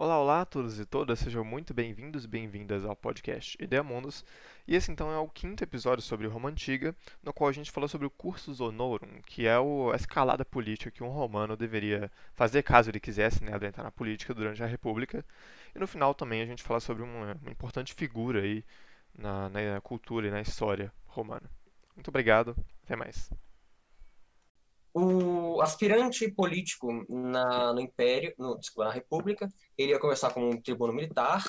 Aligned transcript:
Olá, 0.00 0.18
olá 0.18 0.40
a 0.40 0.46
todos 0.46 0.80
e 0.80 0.86
todas, 0.86 1.18
sejam 1.18 1.44
muito 1.44 1.74
bem-vindos 1.74 2.24
e 2.24 2.26
bem-vindas 2.26 2.86
ao 2.86 2.96
podcast 2.96 3.54
Ideia 3.62 3.82
Mundos. 3.82 4.24
E 4.66 4.74
esse 4.74 4.90
então 4.90 5.12
é 5.12 5.18
o 5.18 5.28
quinto 5.28 5.62
episódio 5.62 6.02
sobre 6.02 6.26
Roma 6.26 6.48
Antiga, 6.48 6.96
no 7.22 7.34
qual 7.34 7.50
a 7.50 7.52
gente 7.52 7.70
falou 7.70 7.86
sobre 7.86 8.06
o 8.06 8.10
cursus 8.10 8.62
honorum, 8.62 9.20
que 9.26 9.46
é 9.46 9.52
a 9.52 9.94
escalada 9.94 10.42
política 10.42 10.90
que 10.90 11.04
um 11.04 11.10
romano 11.10 11.54
deveria 11.54 12.10
fazer 12.34 12.62
caso 12.62 12.90
ele 12.90 12.98
quisesse 12.98 13.44
né, 13.44 13.52
adentrar 13.52 13.84
na 13.84 13.90
política 13.90 14.32
durante 14.32 14.62
a 14.62 14.66
República. 14.66 15.22
E 15.74 15.78
no 15.78 15.86
final 15.86 16.14
também 16.14 16.40
a 16.40 16.46
gente 16.46 16.62
fala 16.62 16.80
sobre 16.80 17.02
uma, 17.02 17.36
uma 17.42 17.50
importante 17.50 17.92
figura 17.92 18.40
aí 18.40 18.64
na, 19.20 19.48
na 19.48 19.80
cultura 19.80 20.28
e 20.28 20.30
na 20.30 20.40
história 20.40 20.92
romana. 21.06 21.50
Muito 21.94 22.08
obrigado, 22.08 22.56
até 22.84 22.96
mais 22.96 23.30
o 24.92 25.60
aspirante 25.60 26.28
político 26.30 26.88
na, 27.08 27.72
no 27.72 27.80
Império, 27.80 28.34
no, 28.36 28.58
desculpa, 28.58 28.88
na 28.88 28.94
República, 28.94 29.48
ele 29.78 29.92
ia 29.92 30.00
começar 30.00 30.32
como 30.32 30.48
um 30.48 30.60
tribuno 30.60 30.92
militar, 30.92 31.44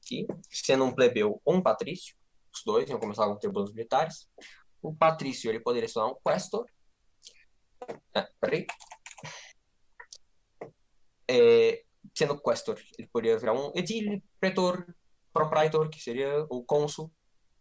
aqui, 0.00 0.26
sendo 0.50 0.84
um 0.84 0.94
plebeu 0.94 1.40
ou 1.44 1.54
um 1.54 1.62
patrício, 1.62 2.16
os 2.52 2.62
dois 2.64 2.88
iam 2.88 3.00
começar 3.00 3.24
como 3.24 3.38
tribunos 3.38 3.72
militares. 3.72 4.28
O 4.80 4.94
patrício 4.94 5.50
ele 5.50 5.58
poderia 5.58 5.88
ser 5.88 6.00
um 6.00 6.14
questor. 6.14 6.66
É, 8.14 8.28
peraí. 8.40 8.66
É, 11.28 11.82
sendo 12.14 12.38
questor, 12.38 12.78
ele 12.96 13.08
poderia 13.08 13.38
virar 13.38 13.54
um 13.54 13.72
edile, 13.74 14.22
pretor, 14.38 14.86
proprietor, 15.34 15.90
que 15.90 16.00
seria 16.00 16.46
o 16.48 16.64
cônsul, 16.64 17.12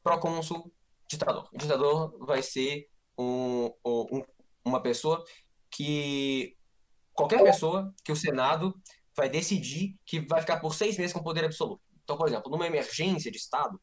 procônsul, 0.01 0.71
ditador. 1.09 1.49
O 1.51 1.57
ditador 1.57 2.25
vai 2.25 2.41
ser 2.41 2.87
um, 3.17 3.69
um 3.85 4.23
uma 4.65 4.81
pessoa 4.81 5.23
que. 5.69 6.55
Qualquer 7.13 7.43
pessoa 7.43 7.93
que 8.03 8.11
o 8.11 8.15
Senado 8.15 8.73
vai 9.15 9.29
decidir 9.29 9.95
que 10.03 10.19
vai 10.21 10.41
ficar 10.41 10.59
por 10.59 10.73
seis 10.73 10.97
meses 10.97 11.13
com 11.13 11.21
poder 11.21 11.45
absoluto. 11.45 11.81
Então, 12.03 12.17
por 12.17 12.27
exemplo, 12.27 12.51
numa 12.51 12.65
emergência 12.65 13.29
de 13.29 13.37
Estado, 13.37 13.79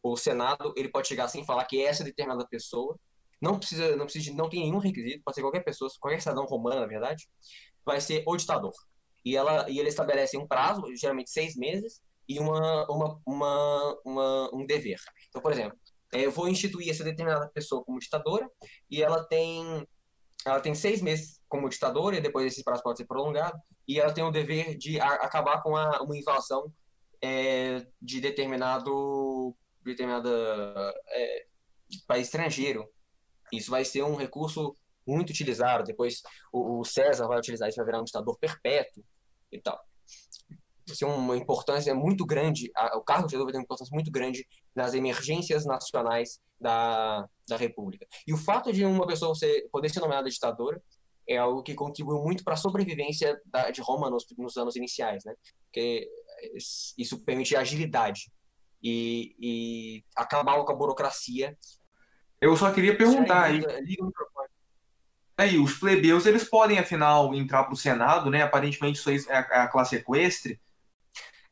o 0.00 0.16
Senado 0.16 0.72
ele 0.76 0.88
pode 0.88 1.08
chegar 1.08 1.24
assim 1.24 1.40
e 1.40 1.44
falar 1.44 1.64
que 1.64 1.84
essa 1.84 2.04
determinada 2.04 2.46
pessoa 2.48 2.96
não 3.40 3.58
precisa, 3.58 3.96
não 3.96 4.04
precisa, 4.04 4.32
não 4.32 4.48
tem 4.48 4.60
nenhum 4.60 4.78
requisito, 4.78 5.22
pode 5.24 5.34
ser 5.34 5.40
qualquer 5.40 5.64
pessoa, 5.64 5.90
qualquer 5.98 6.20
cidadão 6.20 6.44
romano, 6.44 6.80
na 6.80 6.86
verdade, 6.86 7.28
vai 7.84 8.00
ser 8.00 8.22
o 8.24 8.36
ditador. 8.36 8.72
E 9.24 9.36
ela 9.36 9.68
e 9.68 9.80
ele 9.80 9.88
estabelece 9.88 10.38
um 10.38 10.46
prazo, 10.46 10.82
geralmente 10.94 11.30
seis 11.30 11.56
meses, 11.56 12.00
e 12.28 12.38
uma, 12.38 12.86
uma, 12.90 13.20
uma, 13.26 14.00
uma 14.04 14.54
um 14.54 14.66
dever. 14.66 14.98
Então, 15.28 15.40
por 15.40 15.52
exemplo, 15.52 15.78
eu 16.12 16.30
vou 16.30 16.48
instituir 16.48 16.90
essa 16.90 17.04
determinada 17.04 17.48
pessoa 17.48 17.84
como 17.84 17.98
ditadora 17.98 18.48
e 18.90 19.02
ela 19.02 19.24
tem 19.24 19.86
ela 20.44 20.60
tem 20.60 20.74
seis 20.74 21.00
meses 21.00 21.40
como 21.48 21.68
ditadora, 21.68 22.16
e 22.16 22.20
depois 22.20 22.46
esse 22.46 22.64
prazo 22.64 22.82
pode 22.82 22.98
ser 22.98 23.06
prolongado, 23.06 23.56
e 23.86 24.00
ela 24.00 24.12
tem 24.12 24.24
o 24.24 24.30
dever 24.32 24.76
de 24.76 24.98
a, 25.00 25.06
acabar 25.06 25.62
com 25.62 25.76
a, 25.76 26.02
uma 26.02 26.16
invasão 26.16 26.72
é, 27.22 27.86
de 28.00 28.20
determinado, 28.20 29.54
determinada 29.84 30.28
é, 31.10 31.46
país 32.08 32.26
estrangeiro. 32.26 32.88
Isso 33.52 33.70
vai 33.70 33.84
ser 33.84 34.02
um 34.02 34.16
recurso 34.16 34.76
muito 35.06 35.30
utilizado. 35.30 35.84
Depois 35.84 36.22
o, 36.52 36.80
o 36.80 36.84
César 36.84 37.28
vai 37.28 37.38
utilizar 37.38 37.68
isso 37.68 37.76
para 37.76 37.84
virar 37.84 38.00
um 38.00 38.04
ditador 38.04 38.36
perpétuo 38.38 39.04
e 39.52 39.60
tal 39.60 39.80
ser 40.96 41.04
uma 41.04 41.36
importância 41.36 41.94
muito 41.94 42.24
grande, 42.24 42.70
a, 42.76 42.96
o 42.96 43.02
cargo 43.02 43.22
de 43.22 43.28
ditador 43.28 43.46
vai 43.46 43.52
ter 43.52 43.58
uma 43.58 43.64
importância 43.64 43.94
muito 43.94 44.10
grande 44.10 44.46
nas 44.74 44.94
emergências 44.94 45.64
nacionais 45.64 46.40
da, 46.60 47.26
da 47.48 47.56
República. 47.56 48.06
E 48.26 48.32
o 48.32 48.36
fato 48.38 48.72
de 48.72 48.84
uma 48.84 49.06
pessoa 49.06 49.34
ser, 49.34 49.68
poder 49.70 49.88
ser 49.88 50.00
nomeada 50.00 50.28
ditadora 50.28 50.82
é 51.28 51.36
algo 51.36 51.62
que 51.62 51.74
contribuiu 51.74 52.22
muito 52.22 52.44
para 52.44 52.54
a 52.54 52.56
sobrevivência 52.56 53.40
da, 53.46 53.70
de 53.70 53.80
Roma 53.80 54.10
nos, 54.10 54.26
nos, 54.36 54.56
anos 54.56 54.76
iniciais, 54.76 55.24
né? 55.24 55.34
Porque 55.64 56.08
isso 56.98 57.20
permite 57.20 57.56
agilidade 57.56 58.30
e, 58.82 59.34
e 59.38 60.04
acabar 60.16 60.62
com 60.64 60.72
a 60.72 60.74
burocracia. 60.74 61.56
Eu 62.40 62.56
só 62.56 62.72
queria 62.72 62.96
perguntar 62.96 63.44
aí. 63.44 63.62
Aí, 65.36 65.58
os 65.58 65.74
plebeus, 65.74 66.26
eles 66.26 66.44
podem, 66.44 66.78
afinal, 66.78 67.34
entrar 67.34 67.64
para 67.64 67.72
o 67.72 67.76
Senado, 67.76 68.30
né? 68.30 68.42
Aparentemente, 68.42 68.98
isso 68.98 69.10
é 69.10 69.36
a 69.36 69.66
classe 69.66 69.96
equestre. 69.96 70.60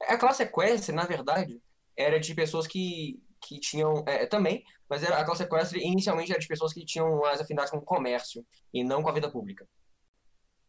A 0.03 0.17
classe 0.17 0.43
equestre, 0.43 0.95
na 0.95 1.05
verdade, 1.05 1.61
era 1.97 2.19
de 2.19 2.35
pessoas 2.35 2.67
que, 2.67 3.23
que 3.41 3.59
tinham. 3.59 4.03
É, 4.07 4.27
também, 4.27 4.65
mas 4.89 5.03
era, 5.03 5.19
a 5.19 5.25
classe 5.25 5.43
equestre 5.43 5.81
inicialmente 5.81 6.31
era 6.31 6.41
de 6.41 6.49
pessoas 6.49 6.73
que 6.73 6.85
tinham 6.85 7.21
mais 7.21 7.41
afinidade 7.41 7.71
com 7.71 7.79
o 7.79 7.83
comércio 7.83 8.45
e 8.73 8.83
não 8.83 9.03
com 9.03 9.09
a 9.09 9.13
vida 9.13 9.31
pública. 9.31 9.69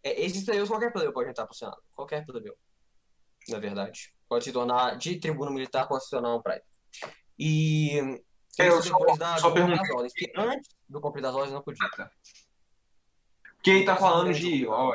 É, 0.04 0.22
esses 0.22 0.44
plebeus, 0.44 0.70
qualquer 0.70 0.92
plebeu 0.92 1.14
pode 1.14 1.30
entrar 1.30 1.46
para 1.46 1.54
o 1.54 1.58
Senado. 1.58 1.82
Qualquer 1.96 2.26
plebeu. 2.26 2.58
Na 3.50 3.60
verdade. 3.60 4.14
Pode 4.28 4.44
se 4.44 4.52
tornar 4.52 4.98
de 4.98 5.20
tribuno 5.20 5.52
militar, 5.52 5.88
pode 5.88 6.04
se 6.04 6.10
tornar 6.10 6.36
um 6.36 6.42
praia. 6.42 6.64
E. 7.38 8.00
É, 8.60 8.68
eu 8.68 8.82
só, 8.82 8.98
da, 9.16 9.38
só 9.38 9.52
perguntei. 9.52 9.78
Das 9.78 9.90
ordens, 9.90 10.14
antes 10.36 10.70
do 10.88 11.02
cumprir 11.02 11.22
das 11.22 11.34
ordens 11.34 11.54
não 11.54 11.62
podia. 11.62 11.86
Ah, 11.86 11.98
tá. 11.98 12.12
Quem 13.64 13.86
tá 13.86 13.96
falando 13.96 14.34
de. 14.34 14.68
Ó, 14.68 14.94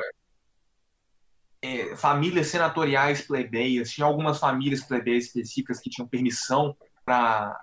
é, 1.61 1.95
famílias 1.95 2.47
senatoriais 2.47 3.21
plebeias, 3.21 3.91
tinha 3.91 4.05
algumas 4.05 4.39
famílias 4.39 4.83
plebeias 4.83 5.25
específicas 5.25 5.79
que 5.79 5.89
tinham 5.89 6.07
permissão 6.07 6.75
para, 7.03 7.59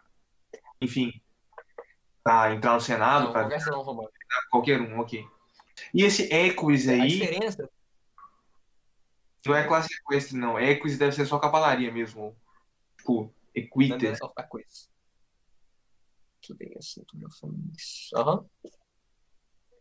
enfim, 0.81 1.13
para 2.23 2.55
entrar 2.55 2.75
no 2.75 2.81
Senado. 2.81 3.27
Não, 3.27 3.33
pra... 3.33 3.43
qualquer 3.43 3.67
não, 3.67 3.83
Romano. 3.83 4.11
Qualquer 4.51 4.81
um, 4.81 5.01
ok. 5.01 5.25
E 5.93 6.03
esse 6.03 6.33
Equus 6.33 6.89
aí. 6.89 7.01
A 7.01 7.07
diferença. 7.07 7.71
Não 9.47 9.55
é 9.55 9.67
classe 9.67 9.93
equestre, 9.95 10.39
não. 10.39 10.59
Equus 10.59 10.97
deve 10.97 11.13
ser 11.13 11.27
só 11.27 11.39
cavalaria 11.39 11.93
mesmo. 11.93 12.35
Tipo, 12.97 13.33
equites. 13.55 14.19
Tudo 16.41 16.57
bem, 16.57 16.75
assim, 16.79 17.05
tudo 17.05 17.27
Aham. 18.17 18.47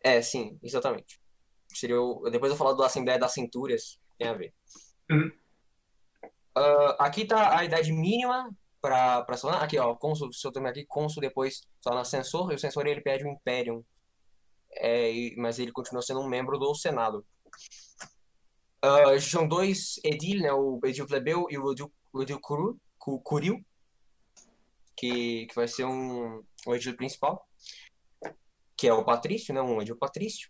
É, 0.03 0.21
sim, 0.21 0.59
exatamente. 0.61 1.19
Seria 1.69 1.99
o... 1.99 2.29
Depois 2.29 2.51
eu 2.51 2.57
falar 2.57 2.73
do 2.73 2.83
Assembleia 2.83 3.17
das 3.17 3.33
Centúrias, 3.33 3.99
tem 4.17 4.27
a 4.27 4.33
ver. 4.33 4.53
Uhum. 5.09 5.31
Uh, 6.55 6.95
aqui 6.99 7.25
tá 7.25 7.57
a 7.57 7.63
idade 7.63 7.91
mínima 7.91 8.49
para 8.81 9.37
sonar. 9.37 9.63
Aqui, 9.63 9.77
ó, 9.79 9.95
cônsul, 9.95 10.31
se 10.33 10.45
eu 10.45 10.51
tomar 10.51 10.69
aqui, 10.69 10.85
cônsul 10.85 11.21
depois 11.21 11.67
só 11.81 11.93
na 11.93 12.03
censor, 12.03 12.51
e 12.51 12.55
o 12.55 12.59
censor 12.59 12.85
ele 12.85 13.01
pede 13.01 13.23
o 13.23 13.29
Imperium. 13.29 13.83
É, 14.75 15.11
mas 15.37 15.59
ele 15.59 15.71
continua 15.71 16.01
sendo 16.01 16.19
um 16.19 16.27
membro 16.27 16.57
do 16.57 16.73
Senado. 16.75 17.25
Uh, 18.83 19.19
são 19.21 19.47
dois 19.47 19.99
edil, 20.03 20.41
né, 20.41 20.51
o 20.51 20.79
edil 20.83 21.07
plebeu 21.07 21.47
e 21.49 21.57
o 21.57 21.71
edil, 21.71 21.91
o 22.11 22.21
edil 22.21 22.39
curu, 22.39 22.77
curil, 22.97 23.63
que, 24.97 25.45
que 25.45 25.55
vai 25.55 25.67
ser 25.69 25.85
um, 25.85 26.43
o 26.65 26.75
edil 26.75 26.95
principal, 26.97 27.47
que 28.75 28.87
é 28.87 28.93
o 28.93 29.05
patrício, 29.05 29.53
né, 29.53 29.61
um 29.61 29.81
edil 29.81 29.95
patrício. 29.95 30.49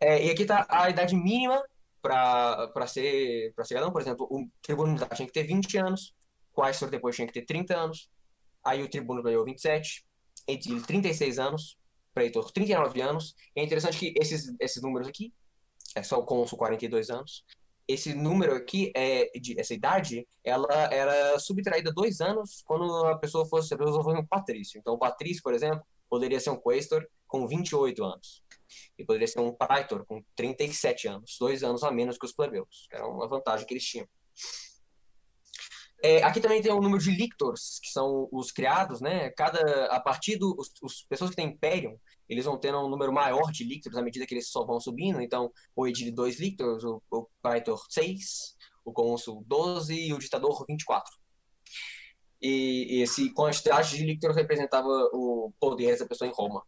É, 0.00 0.26
e 0.26 0.30
aqui 0.30 0.42
está 0.42 0.66
a 0.68 0.90
idade 0.90 1.14
mínima 1.14 1.62
para 2.04 2.86
ser, 2.86 3.54
para 3.54 3.64
ser 3.64 3.68
cidadão. 3.68 3.90
Por 3.90 4.02
exemplo, 4.02 4.28
o 4.30 4.46
tribuno 4.60 4.92
militar 4.92 5.08
tinha 5.16 5.26
que 5.26 5.32
ter 5.32 5.44
20 5.44 5.78
anos, 5.78 6.14
o 6.52 6.60
Quaestor 6.60 6.90
depois 6.90 7.16
tinha 7.16 7.26
que 7.26 7.32
ter 7.32 7.46
30 7.46 7.74
anos, 7.74 8.10
aí 8.62 8.82
o 8.82 8.90
tribuno 8.90 9.22
ganhou 9.22 9.42
27, 9.42 10.04
edil 10.46 10.82
36 10.82 11.38
anos, 11.38 11.78
preitor 12.12 12.52
39 12.52 13.00
anos. 13.00 13.34
É 13.56 13.64
interessante 13.64 13.98
que 13.98 14.14
esses, 14.20 14.54
esses 14.60 14.82
números 14.82 15.08
aqui, 15.08 15.32
é 15.96 16.02
só 16.02 16.18
o 16.18 16.24
cônsul 16.24 16.58
42 16.58 17.08
anos, 17.08 17.42
esse 17.88 18.14
número 18.14 18.54
aqui, 18.54 18.92
é, 18.94 19.30
de, 19.38 19.58
essa 19.58 19.72
idade, 19.72 20.28
ela 20.42 20.68
era 20.92 21.38
subtraída 21.38 21.90
dois 21.90 22.20
anos 22.20 22.62
quando 22.66 22.84
a 23.06 23.16
pessoa 23.16 23.46
fosse, 23.46 23.72
a 23.72 23.78
pessoa 23.78 24.02
fosse 24.02 24.18
um 24.18 24.26
patrício. 24.26 24.78
Então, 24.78 24.94
o 24.94 24.98
patrício, 24.98 25.42
por 25.42 25.54
exemplo, 25.54 25.82
poderia 26.08 26.40
ser 26.40 26.50
um 26.50 26.60
questor 26.60 27.06
com 27.26 27.46
28 27.46 28.04
anos 28.04 28.43
e 28.98 29.04
poderia 29.04 29.26
ser 29.26 29.40
um 29.40 29.52
praetor 29.52 30.04
com 30.06 30.22
37 30.36 31.08
anos, 31.08 31.36
dois 31.38 31.62
anos 31.62 31.82
a 31.82 31.90
menos 31.90 32.18
que 32.18 32.26
os 32.26 32.32
plebeus. 32.32 32.86
Era 32.90 33.06
uma 33.06 33.28
vantagem 33.28 33.66
que 33.66 33.74
eles 33.74 33.84
tinham. 33.84 34.08
É, 36.02 36.22
aqui 36.22 36.38
também 36.38 36.60
tem 36.60 36.70
o 36.70 36.82
número 36.82 37.02
de 37.02 37.10
lictors, 37.10 37.80
que 37.82 37.88
são 37.88 38.28
os 38.30 38.52
criados, 38.52 39.00
né? 39.00 39.30
Cada, 39.30 39.86
a 39.86 39.98
partir 39.98 40.36
dos 40.36 40.68
do, 40.68 40.86
os 40.86 41.02
pessoas 41.08 41.30
que 41.30 41.36
têm 41.36 41.46
império, 41.46 41.98
eles 42.28 42.44
vão 42.44 42.58
tendo 42.58 42.78
um 42.78 42.90
número 42.90 43.10
maior 43.10 43.50
de 43.50 43.64
lictors 43.64 43.96
à 43.96 44.02
medida 44.02 44.26
que 44.26 44.34
eles 44.34 44.50
só 44.50 44.66
vão 44.66 44.78
subindo. 44.78 45.20
Então, 45.20 45.50
o 45.74 45.86
edile 45.86 46.10
2 46.10 46.38
lictors, 46.40 46.84
o, 46.84 47.02
o 47.10 47.26
praetor 47.40 47.82
6, 47.88 48.54
o 48.84 48.92
cônsul 48.92 49.42
12 49.46 49.94
e 49.94 50.12
o 50.12 50.18
ditador 50.18 50.64
24. 50.68 51.10
E, 52.42 52.98
e 52.98 53.02
esse 53.02 53.30
quantidade 53.30 53.96
de 53.96 54.04
lictors 54.04 54.36
representava 54.36 54.88
o 55.12 55.54
poder 55.58 55.92
dessa 55.92 56.06
pessoa 56.06 56.28
em 56.28 56.34
Roma. 56.34 56.62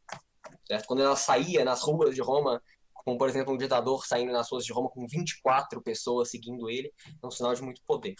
Certo? 0.66 0.86
Quando 0.86 1.02
ela 1.02 1.16
saía 1.16 1.64
nas 1.64 1.82
ruas 1.82 2.14
de 2.14 2.20
Roma, 2.20 2.62
como 2.92 3.18
por 3.18 3.28
exemplo 3.28 3.54
um 3.54 3.56
ditador 3.56 4.04
saindo 4.04 4.32
nas 4.32 4.50
ruas 4.50 4.64
de 4.64 4.72
Roma 4.72 4.90
com 4.90 5.06
24 5.06 5.80
pessoas 5.80 6.30
seguindo 6.30 6.68
ele, 6.68 6.92
é 7.22 7.26
um 7.26 7.30
sinal 7.30 7.54
de 7.54 7.62
muito 7.62 7.80
poder. 7.86 8.14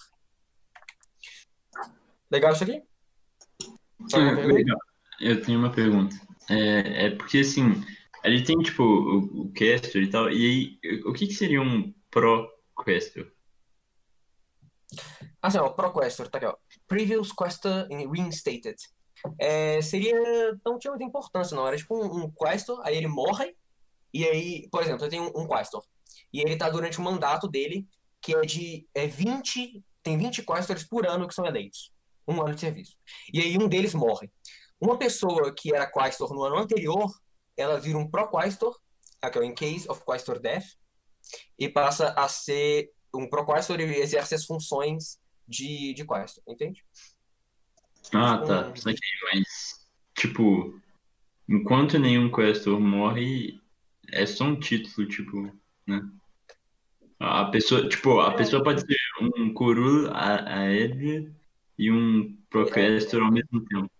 Legal 2.30 2.52
isso 2.52 2.64
aqui? 2.64 2.82
É, 4.14 4.18
legal. 4.46 4.78
Eu 5.20 5.42
tenho 5.42 5.58
uma 5.58 5.72
pergunta. 5.72 6.14
É, 6.48 7.06
é 7.06 7.10
porque 7.10 7.38
assim, 7.38 7.82
ele 8.22 8.44
tem 8.44 8.56
tipo 8.58 8.82
o, 8.82 9.42
o 9.42 9.52
Questor 9.52 10.02
e 10.02 10.10
tal, 10.10 10.30
e 10.30 10.78
aí 10.82 11.02
o 11.04 11.12
que 11.12 11.26
que 11.26 11.34
seria 11.34 11.60
um 11.60 11.92
Pro-Questor? 12.10 13.32
Assim, 15.42 15.58
ó, 15.58 15.68
Pro 15.70 15.92
Questor, 15.92 16.28
tá 16.28 16.38
aqui, 16.38 16.46
ó. 16.46 16.56
Previous 16.86 17.32
Questor 17.32 17.86
Reinstated. 17.88 18.76
É, 19.38 19.80
seria. 19.82 20.14
Não 20.64 20.78
tinha 20.78 20.90
muita 20.90 21.04
importância, 21.04 21.56
não. 21.56 21.66
Era 21.66 21.76
tipo 21.76 21.96
um, 21.96 22.24
um 22.24 22.30
Questor, 22.30 22.80
aí 22.84 22.96
ele 22.96 23.08
morre, 23.08 23.54
e 24.12 24.24
aí, 24.24 24.68
por 24.70 24.82
exemplo, 24.82 25.04
eu 25.04 25.10
tenho 25.10 25.24
um, 25.24 25.42
um 25.42 25.48
Questor. 25.48 25.84
E 26.32 26.40
ele 26.40 26.56
tá 26.56 26.68
durante 26.68 26.98
o 26.98 27.02
mandato 27.02 27.48
dele, 27.48 27.86
que 28.20 28.34
é 28.34 28.40
de 28.42 28.86
é 28.94 29.06
20. 29.06 29.82
Tem 30.02 30.16
20 30.16 30.42
Questors 30.44 30.84
por 30.84 31.06
ano 31.06 31.26
que 31.26 31.34
são 31.34 31.46
eleitos. 31.46 31.92
Um 32.28 32.40
ano 32.40 32.54
de 32.54 32.60
serviço. 32.60 32.96
E 33.32 33.40
aí 33.40 33.58
um 33.58 33.68
deles 33.68 33.94
morre. 33.94 34.30
Uma 34.80 34.98
pessoa 34.98 35.52
que 35.54 35.74
era 35.74 35.90
Questor 35.90 36.32
no 36.34 36.42
ano 36.42 36.58
anterior, 36.58 37.10
ela 37.56 37.80
vira 37.80 37.98
um 37.98 38.08
Pro 38.08 38.28
Questor, 38.28 38.78
aqui, 39.22 39.38
ó, 39.38 39.42
in 39.42 39.54
case 39.54 39.88
of 39.88 40.04
Questor 40.04 40.38
death, 40.38 40.64
e 41.58 41.68
passa 41.68 42.10
a 42.10 42.28
ser 42.28 42.90
um 43.14 43.28
Pro 43.28 43.46
Questor 43.46 43.80
e 43.80 44.00
exerce 44.00 44.34
as 44.34 44.44
funções 44.44 45.18
de, 45.48 45.94
de 45.94 46.06
Questor, 46.06 46.42
entende? 46.46 46.84
Ah, 48.14 48.38
tá. 48.38 48.68
Um- 48.68 48.76
Saquei, 48.76 49.10
mas 49.32 49.86
tipo, 50.14 50.80
enquanto 51.48 51.98
nenhum 51.98 52.30
Questor 52.30 52.80
morre, 52.80 53.60
é 54.12 54.24
só 54.26 54.44
um 54.44 54.58
título, 54.58 55.08
tipo, 55.08 55.52
né? 55.86 56.08
A 57.18 57.46
pessoa, 57.46 57.88
tipo, 57.88 58.20
a 58.20 58.34
pessoa 58.34 58.62
pode 58.62 58.82
ser 58.82 58.96
um 59.20 59.52
Curul 59.54 60.08
a, 60.10 60.58
a 60.60 60.72
Edria 60.72 61.34
e 61.78 61.90
um 61.90 62.36
Pro-Questor 62.50 63.22
ao 63.22 63.32
mesmo 63.32 63.64
tempo. 63.64 63.90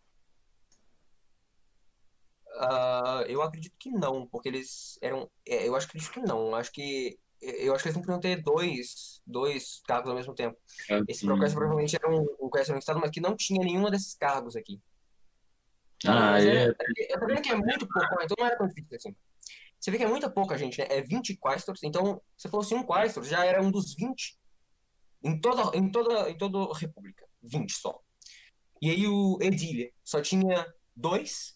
Ah, 2.59 3.25
eu 3.29 3.43
acredito 3.43 3.75
que 3.79 3.91
não, 3.91 4.27
porque 4.27 4.49
eles 4.49 4.99
eram. 5.03 5.31
é, 5.47 5.69
eu 5.69 5.77
acho 5.77 5.87
que 5.87 5.99
acredito 5.99 6.13
que 6.13 6.21
não. 6.21 6.55
Acho 6.55 6.73
que. 6.73 7.19
Eu 7.41 7.75
acho 7.75 7.83
que 7.83 7.89
eles 7.89 7.97
não 7.97 8.03
podiam 8.03 8.21
ter 8.21 8.43
dois, 8.43 9.23
dois 9.27 9.81
cargos 9.87 10.11
ao 10.11 10.17
mesmo 10.17 10.35
tempo. 10.35 10.57
Esse 11.09 11.19
Assim, 11.19 11.27
Proquest 11.27 11.55
provavelmente 11.55 11.97
era 11.97 12.11
um, 12.11 12.23
um 12.41 12.51
no 12.51 12.79
estado, 12.79 13.01
mas 13.01 13.11
que 13.11 13.21
não 13.21 13.37
tinha 13.37 13.63
nenhum 13.63 13.91
desses 13.91 14.15
cargos 14.15 14.57
aqui. 14.57 14.81
Ah, 16.07 16.41
é. 16.43 16.69
Eu 16.69 17.21
tô 17.21 17.27
vendo 17.27 17.43
que 17.43 17.51
é 17.51 17.55
muito 17.55 17.87
pouco, 17.87 18.23
então 18.23 18.37
não 18.39 18.47
era 18.47 18.57
tão 18.57 18.67
difícil 18.67 18.97
assim. 18.97 19.17
Você 19.79 19.91
vê 19.91 19.99
que 19.99 20.05
é 20.05 20.09
muita 20.09 20.31
pouca 20.31 20.57
gente, 20.59 20.79
né? 20.79 20.87
É 20.91 21.03
20 21.03 21.37
Questors, 21.37 21.83
então 21.83 22.21
se 22.37 22.49
fosse 22.49 22.75
um 22.75 22.85
Questor, 22.85 23.25
já 23.25 23.45
era 23.45 23.63
um 23.63 23.71
dos 23.71 23.95
20 23.95 24.39
em 25.23 25.41
toda, 25.41 25.77
em 25.77 25.91
toda, 25.91 26.31
em 26.31 26.37
toda 26.37 26.59
a 26.59 26.79
República. 26.79 27.27
20 27.43 27.73
só. 27.73 28.01
E 28.81 28.91
aí 28.91 29.07
o 29.07 29.39
Edília 29.41 29.91
só 30.05 30.21
tinha 30.21 30.67
dois. 30.95 31.56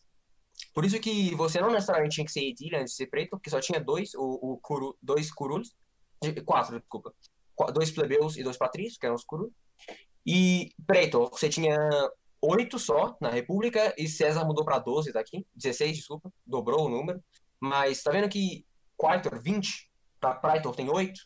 Por 0.74 0.84
isso 0.84 0.98
que 1.00 1.34
você 1.34 1.60
não 1.60 1.70
necessariamente 1.70 2.14
tinha 2.14 2.24
que 2.24 2.32
ser 2.32 2.44
Edília 2.44 2.80
antes 2.80 2.92
de 2.92 2.96
ser 2.96 3.06
preto, 3.06 3.30
porque 3.30 3.50
só 3.50 3.60
tinha 3.60 3.80
dois, 3.80 4.14
o, 4.14 4.52
o 4.52 4.58
curu, 4.58 4.96
dois 5.02 5.32
curulos. 5.32 5.74
Quatro, 6.44 6.78
desculpa. 6.78 7.14
Dois 7.72 7.90
plebeus 7.90 8.36
e 8.36 8.42
dois 8.42 8.56
patrícios, 8.56 8.98
que 8.98 9.06
eram 9.06 9.14
os 9.14 9.24
curulos. 9.24 9.52
E 10.26 10.70
preto, 10.86 11.28
você 11.30 11.48
tinha 11.48 11.76
oito 12.42 12.78
só 12.78 13.16
na 13.20 13.30
República 13.30 13.94
e 13.98 14.08
César 14.08 14.44
mudou 14.44 14.64
para 14.64 14.78
12 14.78 15.12
daqui. 15.12 15.46
16, 15.54 15.96
desculpa. 15.96 16.32
Dobrou 16.46 16.86
o 16.86 16.88
número. 16.88 17.22
Mas 17.58 18.02
tá 18.02 18.10
vendo 18.10 18.28
que 18.28 18.66
Quaitor 18.96 19.40
20, 19.40 19.90
para 20.18 20.34
Praetor 20.34 20.74
tem 20.74 20.88
8? 20.88 21.20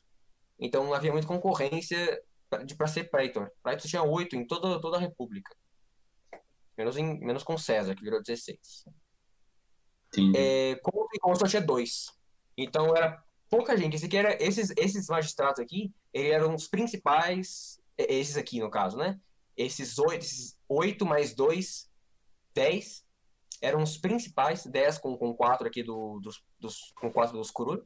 Então 0.59 0.93
havia 0.93 1.13
muita 1.13 1.27
concorrência 1.27 2.21
para 2.49 2.87
ser 2.87 3.05
Praetor. 3.11 3.51
Praetor 3.63 3.89
tinha 3.89 4.03
8 4.03 4.37
em 4.37 4.47
toda, 4.47 4.81
toda 4.81 4.97
a 4.97 5.01
República. 5.01 5.55
Menos, 6.77 6.97
em, 6.97 7.19
menos 7.21 7.45
com 7.45 7.57
César, 7.57 7.95
que 7.95 8.03
virou 8.03 8.21
16. 8.21 8.85
É, 10.37 10.77
Consul 10.77 11.09
e 11.15 11.19
Consul 11.19 11.49
tinha 11.49 11.63
2. 11.63 12.07
Então 12.57 12.97
era 12.97 13.23
pouca 13.49 13.77
gente. 13.77 13.97
Esse 13.97 14.07
aqui 14.07 14.17
era, 14.17 14.37
esses, 14.43 14.73
esses 14.77 15.07
magistrados 15.09 15.61
aqui, 15.61 15.93
eles 16.13 16.33
eram 16.33 16.55
os 16.55 16.69
principais. 16.69 17.81
é, 17.97 18.13
Esses 18.15 18.37
aqui, 18.37 18.61
no 18.61 18.71
caso, 18.71 18.97
né? 18.97 19.19
Esses 19.57 19.99
8, 19.99 20.25
esses 20.25 20.59
8 20.69 21.07
mais 21.07 21.35
2, 21.35 21.89
10 22.55 23.05
eram 23.61 23.83
os 23.83 23.97
principais, 23.97 24.67
10 24.67 24.99
com, 24.99 25.17
com 25.17 25.35
4 25.35 25.67
aqui 25.67 25.83
do, 25.83 26.21
dos, 26.21 26.45
dos, 26.61 26.93
com 26.97 27.11
4 27.11 27.37
dos 27.37 27.51
Kurul, 27.51 27.83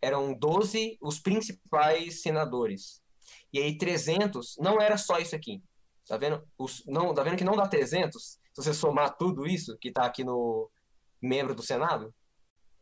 eram 0.00 0.32
12 0.32 0.98
os 1.02 1.18
principais 1.18 2.22
senadores. 2.22 3.02
E 3.52 3.58
aí 3.58 3.76
300 3.76 4.56
não 4.58 4.80
era 4.80 4.96
só 4.96 5.18
isso 5.18 5.36
aqui. 5.36 5.62
Tá 6.06 6.16
vendo? 6.16 6.42
Os, 6.58 6.84
não, 6.86 7.14
tá 7.14 7.22
vendo 7.22 7.36
que 7.36 7.44
não 7.44 7.56
dá 7.56 7.68
300? 7.68 8.22
Se 8.22 8.38
você 8.56 8.74
somar 8.74 9.16
tudo 9.16 9.46
isso 9.46 9.76
que 9.78 9.92
tá 9.92 10.04
aqui 10.04 10.24
no 10.24 10.70
membro 11.22 11.54
do 11.54 11.62
Senado? 11.62 12.12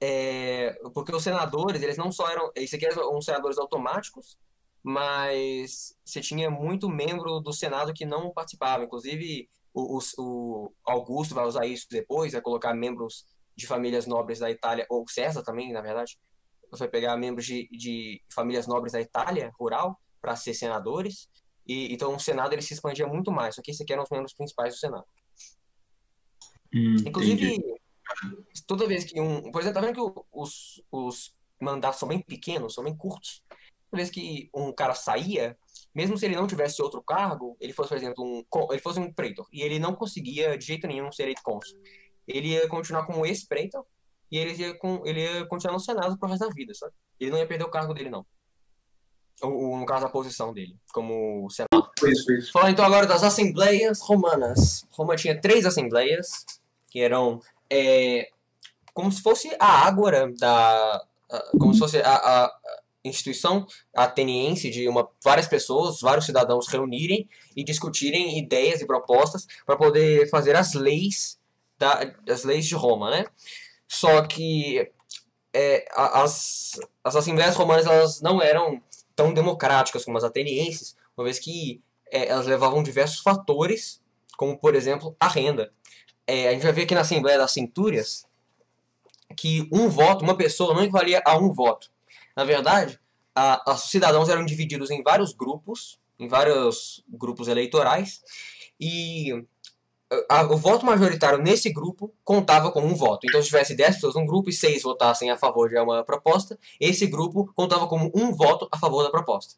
É, 0.01 0.73
porque 0.95 1.15
os 1.15 1.23
senadores, 1.23 1.83
eles 1.83 1.99
não 1.99 2.11
só 2.11 2.29
eram. 2.29 2.51
Esse 2.57 2.77
aqui 2.77 2.87
eram 2.87 3.17
uns 3.17 3.27
senadores 3.27 3.59
automáticos, 3.59 4.39
mas 4.83 5.95
você 6.05 6.21
tinha 6.21 6.51
muito 6.51 6.89
membro 6.89 7.39
do 7.41 7.53
Senado 7.53 7.93
que 7.93 8.07
não 8.07 8.33
participava. 8.33 8.85
Inclusive, 8.85 9.49
o, 9.75 9.99
o, 9.99 10.03
o 10.19 10.73
Augusto 10.85 11.35
vai 11.35 11.45
usar 11.45 11.67
isso 11.67 11.87
depois, 11.91 12.33
vai 12.33 12.41
colocar 12.41 12.75
membros 12.75 13.27
de 13.55 13.67
famílias 13.67 14.07
nobres 14.07 14.39
da 14.39 14.51
Itália, 14.51 14.87
ou 14.89 15.07
César 15.07 15.43
também, 15.43 15.71
na 15.71 15.83
verdade. 15.83 16.19
Vai 16.73 16.89
pegar 16.89 17.17
membros 17.17 17.45
de, 17.45 17.69
de 17.71 18.23
famílias 18.33 18.67
nobres 18.67 18.93
da 18.93 19.01
Itália, 19.01 19.53
rural, 19.59 20.01
para 20.21 20.35
ser 20.35 20.55
senadores. 20.55 21.29
E, 21.67 21.93
então, 21.93 22.15
o 22.15 22.21
Senado 22.21 22.55
ele 22.55 22.63
se 22.63 22.73
expandia 22.73 23.07
muito 23.07 23.31
mais. 23.31 23.57
Só 23.57 23.63
que 23.63 23.71
esses 23.71 23.83
aqui 23.83 23.93
eram 23.93 24.05
os 24.05 24.11
membros 24.11 24.33
principais 24.33 24.75
do 24.75 24.79
Senado. 24.79 25.05
Hum, 26.73 26.97
entendi. 27.05 27.80
Toda 28.67 28.87
vez 28.87 29.05
que 29.05 29.21
um. 29.21 29.51
Por 29.51 29.61
exemplo, 29.61 29.81
tá 29.81 29.87
vendo 29.87 29.95
que 29.95 30.25
os, 30.33 30.83
os 30.91 31.35
mandatos 31.61 31.99
são 31.99 32.09
bem 32.09 32.21
pequenos, 32.21 32.75
são 32.75 32.85
bem 32.85 32.97
curtos. 32.97 33.43
Toda 33.91 34.03
vez 34.03 34.11
que 34.11 34.49
um 34.55 34.73
cara 34.73 34.95
saía, 34.95 35.57
mesmo 35.95 36.17
se 36.17 36.25
ele 36.25 36.37
não 36.37 36.47
tivesse 36.47 36.81
outro 36.81 37.03
cargo, 37.03 37.57
ele 37.61 37.73
fosse, 37.73 37.89
por 37.89 37.99
exemplo, 37.99 38.25
um, 38.25 38.45
ele 38.71 38.81
fosse 38.81 39.01
um 39.01 39.13
pretor, 39.13 39.47
e 39.53 39.63
ele 39.63 39.79
não 39.79 39.95
conseguia 39.95 40.57
de 40.57 40.65
jeito 40.65 40.87
nenhum 40.87 41.11
ser 41.11 41.25
eleito 41.25 41.43
cônsul. 41.43 41.79
Ele 42.27 42.49
ia 42.49 42.69
continuar 42.69 43.05
como 43.05 43.27
ex-pretor, 43.27 43.85
e 44.31 44.39
ele 44.39 44.55
ia, 44.55 44.75
com, 44.75 45.03
ele 45.05 45.21
ia 45.21 45.47
continuar 45.47 45.75
no 45.75 45.81
Senado 45.81 46.17
pro 46.17 46.29
resto 46.29 46.47
da 46.47 46.55
vida, 46.55 46.73
sabe? 46.73 46.93
Ele 47.19 47.33
não 47.33 47.39
ia 47.39 47.47
perder 47.47 47.65
o 47.65 47.71
cargo 47.71 47.93
dele, 47.93 48.11
não. 48.11 48.25
Ou, 49.43 49.77
no 49.77 49.87
caso, 49.87 50.07
a 50.07 50.11
posição 50.11 50.53
dele, 50.53 50.77
como 50.93 51.49
senador. 51.51 51.91
Isso, 52.05 52.33
isso. 52.33 52.53
Falar 52.53 52.71
então 52.71 52.85
agora 52.85 53.07
das 53.07 53.25
assembleias 53.25 54.01
romanas. 54.01 54.87
Roma 54.93 55.17
tinha 55.17 55.41
três 55.41 55.67
assembleias, 55.67 56.45
que 56.89 57.01
eram 57.01 57.41
é, 57.71 58.29
como 58.93 59.11
se 59.13 59.23
fosse 59.23 59.55
a 59.59 59.87
ágora 59.87 60.33
da. 60.39 61.05
como 61.59 61.73
se 61.73 61.79
fosse 61.81 61.99
a, 61.99 62.15
a- 62.15 62.57
instituição 63.03 63.67
ateniense 63.97 64.69
de 64.69 64.87
uma, 64.87 65.09
várias 65.25 65.49
pessoas, 65.49 66.03
vários 66.03 66.27
cidadãos 66.27 66.69
reunirem 66.69 67.27
e 67.57 67.65
discutirem 67.65 68.39
ideias 68.39 68.83
e 68.83 68.87
propostas 68.87 69.47
para 69.65 69.75
poder 69.75 70.29
fazer 70.29 70.55
as 70.55 70.75
leis 70.75 71.39
da, 71.79 72.13
as 72.29 72.45
leis 72.45 72.67
de 72.67 72.75
Roma, 72.75 73.11
né? 73.11 73.25
Só 73.89 74.21
que 74.27 74.91
é, 75.53 75.87
as, 75.95 76.79
as 77.03 77.17
assembleias 77.17 77.57
romanas 77.57 77.87
elas 77.87 78.21
não 78.21 78.43
eram 78.43 78.83
tão 79.17 79.33
democráticas 79.33 80.05
como 80.05 80.19
as 80.19 80.25
atenienses, 80.25 80.95
uma 81.17 81.25
vez 81.25 81.39
que 81.39 81.81
é, 82.13 82.29
elas 82.29 82.47
levavam 82.47 82.83
diversos 82.83 83.21
fatores, 83.21 84.03
como 84.37 84.59
por 84.59 84.75
exemplo 84.75 85.17
a 85.19 85.27
renda. 85.27 85.73
É, 86.31 86.49
a 86.49 86.53
gente 86.53 86.63
vai 86.63 86.73
ver 86.73 86.83
aqui 86.83 86.95
na 86.95 87.01
Assembleia 87.01 87.39
das 87.39 87.53
Centúrias 87.53 88.25
que 89.37 89.69
um 89.73 89.89
voto, 89.89 90.23
uma 90.25 90.37
pessoa, 90.37 90.75
não 90.75 90.83
equivalia 90.83 91.23
a 91.25 91.37
um 91.37 91.53
voto. 91.53 91.91
Na 92.37 92.45
verdade, 92.45 92.99
a, 93.35 93.63
os 93.73 93.85
cidadãos 93.91 94.29
eram 94.29 94.45
divididos 94.45 94.91
em 94.91 95.03
vários 95.03 95.33
grupos, 95.33 95.99
em 96.19 96.27
vários 96.29 97.03
grupos 97.09 97.49
eleitorais, 97.49 98.23
e 98.79 99.45
a- 100.29 100.43
o 100.45 100.57
voto 100.57 100.85
majoritário 100.85 101.39
nesse 101.39 101.73
grupo 101.73 102.13
contava 102.25 102.73
como 102.73 102.87
um 102.87 102.95
voto. 102.95 103.27
Então, 103.27 103.41
se 103.41 103.47
tivesse 103.49 103.75
10 103.77 103.95
pessoas 103.97 104.15
num 104.17 104.27
grupo 104.27 104.51
e 104.51 104.53
6 104.53 104.83
votassem 104.83 105.31
a 105.31 105.37
favor 105.37 105.69
de 105.69 105.79
uma 105.79 106.03
proposta, 106.05 106.59
esse 106.81 107.07
grupo 107.07 107.53
contava 107.55 107.87
como 107.87 108.11
um 108.15 108.33
voto 108.33 108.69
a 108.73 108.79
favor 108.79 109.03
da 109.05 109.11
proposta. 109.11 109.55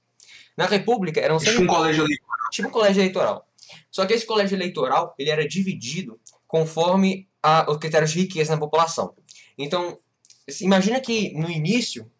Na 0.56 0.66
República, 0.66 1.18
eram 1.20 1.38
Tipo 1.38 1.50
sempre 1.50 1.64
um 1.64 1.66
colégio 1.74 2.04
ali. 2.04 2.18
tipo 2.50 2.68
um 2.68 2.70
colégio 2.70 3.00
eleitoral. 3.00 3.46
Só 3.90 4.04
que 4.04 4.12
esse 4.12 4.26
colégio 4.26 4.54
eleitoral 4.56 5.14
ele 5.18 5.30
era 5.30 5.48
dividido 5.48 6.20
conforme 6.52 7.26
a, 7.42 7.68
os 7.70 7.78
critérios 7.78 8.10
de 8.12 8.20
riqueza 8.20 8.52
na 8.54 8.60
população. 8.60 9.14
Então, 9.56 9.98
imagina 10.60 11.00
que 11.00 11.32
no 11.32 11.48
início 11.50 12.10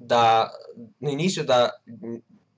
da 0.00 0.50
no 0.98 1.10
início 1.10 1.44
da 1.44 1.72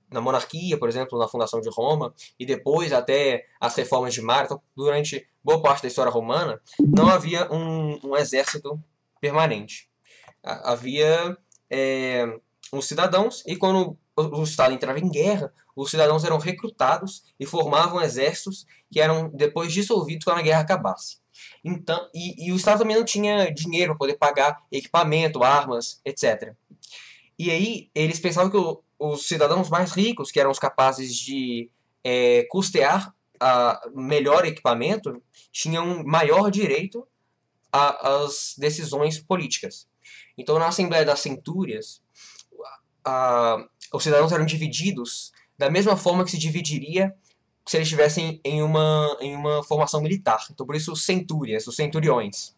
na 0.09 0.21
monarquia, 0.21 0.77
por 0.79 0.87
exemplo, 0.87 1.19
na 1.19 1.27
fundação 1.27 1.59
de 1.59 1.69
Roma 1.69 2.13
e 2.39 2.45
depois 2.45 2.93
até 2.93 3.45
as 3.59 3.75
reformas 3.75 4.13
de 4.13 4.21
Mário, 4.21 4.45
então, 4.45 4.61
durante 4.73 5.27
boa 5.43 5.61
parte 5.61 5.81
da 5.81 5.89
história 5.89 6.09
romana, 6.09 6.61
não 6.79 7.09
havia 7.09 7.51
um, 7.51 7.99
um 8.11 8.15
exército 8.15 8.81
permanente. 9.19 9.89
Ha- 10.41 10.71
Havia 10.71 11.37
é, 11.69 12.39
os 12.71 12.87
cidadãos 12.87 13.43
e 13.45 13.55
quando 13.55 13.97
o, 14.15 14.43
Estado 14.43 14.73
entrava 14.73 14.99
em 14.99 15.09
guerra, 15.09 15.53
os 15.75 15.91
cidadãos 15.91 16.23
eram 16.23 16.37
recrutados 16.37 17.23
e 17.39 17.45
formavam 17.45 18.01
exércitos 18.01 18.65
que 18.91 18.99
eram 18.99 19.29
depois 19.29 19.71
dissolvidos 19.71 20.25
quando 20.25 20.39
a 20.39 20.43
guerra 20.43 20.61
acabasse. 20.61 21.17
Então, 21.63 22.09
e, 22.13 22.47
e 22.47 22.51
o 22.51 22.55
Estado 22.55 22.79
também 22.79 22.97
não 22.97 23.05
tinha 23.05 23.53
dinheiro 23.53 23.91
para 23.91 23.99
poder 23.99 24.17
pagar 24.17 24.63
equipamento, 24.71 25.43
armas, 25.43 26.01
etc. 26.03 26.53
E 27.37 27.51
aí 27.51 27.89
eles 27.93 28.19
pensavam 28.19 28.49
que 28.49 28.57
o, 28.57 28.81
os 28.99 29.27
cidadãos 29.27 29.69
mais 29.69 29.91
ricos, 29.91 30.31
que 30.31 30.39
eram 30.39 30.51
os 30.51 30.59
capazes 30.59 31.15
de 31.15 31.69
é, 32.03 32.47
custear 32.49 33.13
a 33.39 33.79
melhor 33.93 34.45
equipamento, 34.45 35.21
tinham 35.51 36.03
maior 36.03 36.49
direito 36.49 37.07
às 37.71 38.55
decisões 38.57 39.19
políticas. 39.19 39.87
Então, 40.37 40.57
na 40.57 40.67
Assembleia 40.67 41.05
das 41.05 41.19
Centúrias, 41.19 42.01
os 43.93 44.03
cidadãos 44.03 44.31
eram 44.31 44.45
divididos 44.45 45.31
da 45.57 45.69
mesma 45.69 45.97
forma 45.97 46.23
que 46.23 46.31
se 46.31 46.37
dividiria 46.37 47.13
se 47.65 47.77
eles 47.77 47.87
estivessem 47.87 48.39
em 48.43 48.61
uma, 48.61 49.17
em 49.19 49.35
uma 49.35 49.63
formação 49.63 50.01
militar. 50.01 50.45
Então, 50.51 50.65
por 50.65 50.75
isso, 50.75 50.91
os 50.91 51.03
centúrias, 51.03 51.67
os 51.67 51.75
centuriões. 51.75 52.55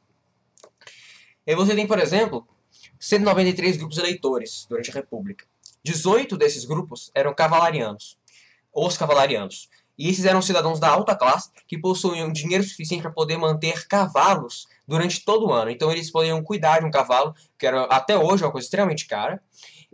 E 1.48 1.56
você 1.56 1.74
tem, 1.74 1.88
por 1.88 1.98
exemplo, 1.98 2.48
193 3.00 3.78
grupos 3.78 3.98
eleitores 3.98 4.68
durante 4.70 4.92
a 4.92 4.94
República. 4.94 5.46
18 5.84 6.38
desses 6.38 6.66
grupos 6.66 7.10
eram 7.16 7.34
cavalarianos, 7.34 8.20
os 8.74 8.98
cavalarianos. 8.98 9.70
E 9.98 10.08
esses 10.10 10.26
eram 10.26 10.42
cidadãos 10.42 10.80
da 10.80 10.90
alta 10.90 11.16
classe 11.16 11.50
que 11.68 11.78
possuíam 11.78 12.32
dinheiro 12.32 12.64
suficiente 12.64 13.02
para 13.02 13.12
poder 13.12 13.38
manter 13.38 13.86
cavalos 13.88 14.68
durante 14.88 15.26
todo 15.26 15.48
o 15.48 15.52
ano. 15.52 15.72
Então 15.72 15.92
eles 15.92 16.10
poderiam 16.12 16.42
cuidar 16.42 16.80
de 16.80 16.86
um 16.86 16.92
cavalo, 16.92 17.34
que 17.58 17.66
era 17.66 17.84
até 17.84 18.18
hoje 18.18 18.44
uma 18.44 18.52
coisa 18.52 18.66
extremamente 18.66 19.08
cara. 19.08 19.42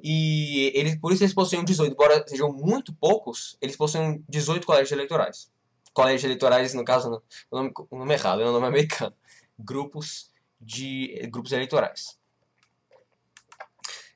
E 0.01 0.71
eles, 0.75 0.99
por 0.99 1.11
isso 1.11 1.23
eles 1.23 1.33
possuíam 1.33 1.63
18, 1.63 1.91
embora 1.91 2.23
sejam 2.27 2.51
muito 2.51 2.93
poucos, 2.93 3.57
eles 3.61 3.75
possuíam 3.75 4.21
18 4.27 4.65
colégios 4.65 4.91
eleitorais. 4.91 5.49
Colégios 5.93 6.23
eleitorais, 6.25 6.73
no 6.73 6.83
caso, 6.83 7.21
o 7.49 7.55
nome, 7.55 7.71
o 7.89 7.97
nome 7.97 8.13
errado, 8.13 8.41
é 8.41 8.45
o 8.45 8.51
nome 8.51 8.67
americano. 8.67 9.15
Grupos 9.57 10.31
de 10.59 11.27
grupos 11.31 11.51
eleitorais. 11.53 12.17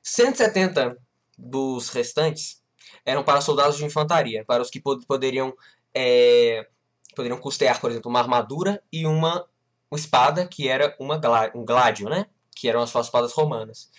170 0.02 0.98
dos 1.38 1.88
restantes 1.88 2.62
eram 3.04 3.22
para 3.22 3.40
soldados 3.40 3.76
de 3.76 3.84
infantaria, 3.84 4.44
para 4.44 4.62
os 4.62 4.68
que 4.68 4.80
pod 4.80 5.04
poderiam 5.06 5.54
é, 5.94 6.66
poderiam 7.14 7.38
custear, 7.38 7.80
por 7.80 7.90
exemplo, 7.90 8.10
uma 8.10 8.20
armadura 8.20 8.82
e 8.92 9.06
uma, 9.06 9.46
uma 9.90 9.98
espada, 9.98 10.46
que 10.46 10.68
era 10.68 10.94
uma 10.98 11.20
um 11.54 11.64
gládio, 11.64 12.08
né? 12.08 12.26
Que 12.54 12.68
eram 12.68 12.82
as 12.82 12.94
espadas 12.94 13.32
romanas. 13.32 13.90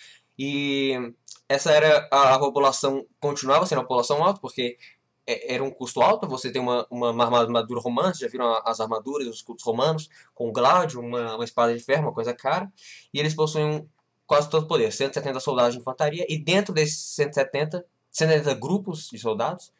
E 0.44 1.14
essa 1.48 1.70
era 1.70 2.08
a, 2.10 2.36
população, 2.36 3.06
continuava 3.20 3.64
sendo 3.64 3.78
a 3.78 3.82
população 3.82 4.24
alta, 4.24 4.40
porque 4.40 4.76
é, 5.24 5.54
era 5.54 5.62
um 5.62 5.70
custo 5.70 6.02
alto 6.02 6.26
você 6.26 6.50
ter 6.50 6.58
uma, 6.58 6.84
uma, 6.90 7.12
uma 7.12 7.38
armadura 7.38 7.80
romana, 7.80 8.12
já 8.12 8.26
viram 8.26 8.60
as 8.64 8.80
armaduras 8.80 9.28
dos 9.28 9.40
cultos 9.40 9.64
romanos, 9.64 10.08
com 10.34 10.50
gládio, 10.50 10.98
uma, 10.98 11.36
uma 11.36 11.44
espada 11.44 11.72
de 11.72 11.78
ferro, 11.78 12.02
uma 12.02 12.12
coisa 12.12 12.34
cara, 12.34 12.72
e 13.14 13.20
eles 13.20 13.36
possuem 13.36 13.88
quase 14.26 14.50
todo 14.50 14.64
o 14.64 14.66
poder, 14.66 14.92
170 14.92 15.38
soldados 15.38 15.74
de 15.74 15.80
infantaria, 15.80 16.26
e 16.28 16.36
dentro 16.36 16.74
desses 16.74 16.98
170, 17.14 17.86
170 18.10 18.54
grupos 18.58 19.10
de 19.10 19.20
soldados, 19.20 19.72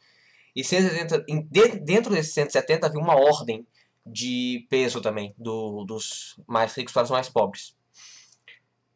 e 0.55 0.63
170, 0.63 1.25
dentro 1.81 2.13
desses 2.13 2.35
170 2.35 2.87
havia 2.87 3.01
uma 3.01 3.17
ordem 3.17 3.67
de 4.07 4.65
peso 4.71 5.01
também, 5.01 5.35
do, 5.37 5.83
dos 5.85 6.39
mais 6.47 6.73
ricos 6.73 6.93
para 6.93 7.03
os 7.03 7.11
mais 7.11 7.29
pobres. 7.29 7.75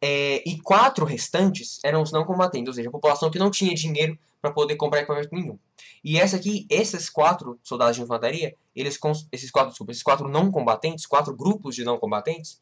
É, 0.01 0.43
e 0.49 0.61
quatro 0.61 1.07
restantes 1.07 1.79
eram 1.83 2.03
os 2.03 2.13
não 2.13 2.25
combatentes, 2.25 2.69
ou 2.69 2.75
seja, 2.75 2.89
a 2.89 2.93
população 2.93 3.31
que 3.31 3.39
não 3.39 3.51
tinha 3.51 3.75
dinheiro 3.75 4.19
para 4.41 4.51
poder 4.51 4.77
comprar 4.77 5.01
equipamento 5.01 5.35
nenhum. 5.35 5.59
E 6.05 6.19
essa 6.19 6.37
aqui, 6.37 6.67
esses 6.71 7.11
quatro 7.11 7.59
soldados 7.63 7.97
de 7.97 8.03
infantaria, 8.03 8.55
eles, 8.75 8.99
esses 9.33 9.51
quatro, 9.51 9.71
desculpa, 9.71 9.93
esses 9.93 10.03
quatro 10.03 10.29
não 10.29 10.51
combatentes, 10.51 11.07
quatro 11.07 11.35
grupos 11.35 11.75
de 11.75 11.85
não 11.85 11.99
combatentes, 11.99 12.61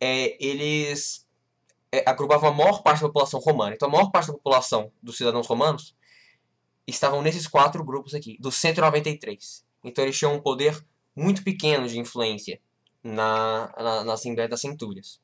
é, 0.00 0.36
eles 0.44 1.26
é, 1.92 2.02
agrupavam 2.08 2.50
a 2.50 2.52
maior 2.52 2.82
parte 2.82 3.02
da 3.02 3.08
população 3.08 3.38
romana. 3.38 3.74
Então 3.74 3.88
a 3.88 3.92
maior 3.92 4.10
parte 4.10 4.28
da 4.28 4.32
população 4.32 4.90
dos 5.02 5.16
cidadãos 5.16 5.46
romanos 5.46 5.94
estavam 6.86 7.22
nesses 7.22 7.46
quatro 7.46 7.84
grupos 7.84 8.14
aqui, 8.14 8.36
dos 8.40 8.56
193. 8.56 9.64
Então 9.84 10.02
eles 10.02 10.18
tinham 10.18 10.34
um 10.34 10.40
poder 10.40 10.84
muito 11.14 11.44
pequeno 11.44 11.86
de 11.86 11.98
influência 11.98 12.60
na, 13.04 13.72
na, 13.76 14.04
na 14.04 14.12
Assembleia 14.14 14.48
das 14.48 14.60
Centúrias. 14.60 15.20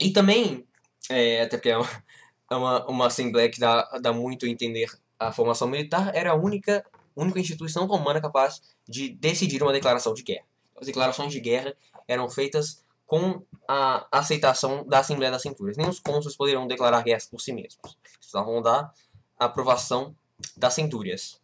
E 0.00 0.10
também, 0.12 0.66
é, 1.10 1.42
até 1.42 1.56
porque 1.56 1.70
é 1.70 1.76
uma, 1.76 2.04
é 2.50 2.54
uma, 2.54 2.86
uma 2.86 3.06
assembleia 3.06 3.50
que 3.50 3.58
dá, 3.58 3.82
dá 4.00 4.12
muito 4.12 4.46
a 4.46 4.48
entender 4.48 4.90
a 5.18 5.32
formação 5.32 5.68
militar, 5.68 6.14
era 6.14 6.30
a 6.30 6.34
única, 6.34 6.84
única 7.16 7.40
instituição 7.40 7.86
romana 7.86 8.20
capaz 8.20 8.62
de 8.88 9.10
decidir 9.10 9.62
uma 9.62 9.72
declaração 9.72 10.14
de 10.14 10.22
guerra. 10.22 10.46
As 10.80 10.86
declarações 10.86 11.32
de 11.32 11.40
guerra 11.40 11.74
eram 12.06 12.28
feitas 12.30 12.84
com 13.06 13.42
a 13.66 14.06
aceitação 14.12 14.86
da 14.86 15.00
Assembleia 15.00 15.32
das 15.32 15.42
Centúrias. 15.42 15.76
Nem 15.76 15.88
os 15.88 15.98
cônsules 15.98 16.36
poderiam 16.36 16.66
declarar 16.66 17.02
guerras 17.02 17.26
por 17.26 17.40
si 17.40 17.52
mesmos. 17.52 17.96
Precisavam 18.18 18.62
da 18.62 18.92
aprovação 19.38 20.14
das 20.56 20.74
centúrias. 20.74 21.40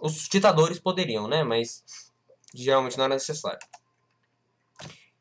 Os 0.00 0.28
ditadores 0.28 0.78
poderiam, 0.78 1.26
né? 1.26 1.42
Mas 1.42 1.82
geralmente 2.54 2.96
não 2.96 3.06
era 3.06 3.14
necessário. 3.14 3.58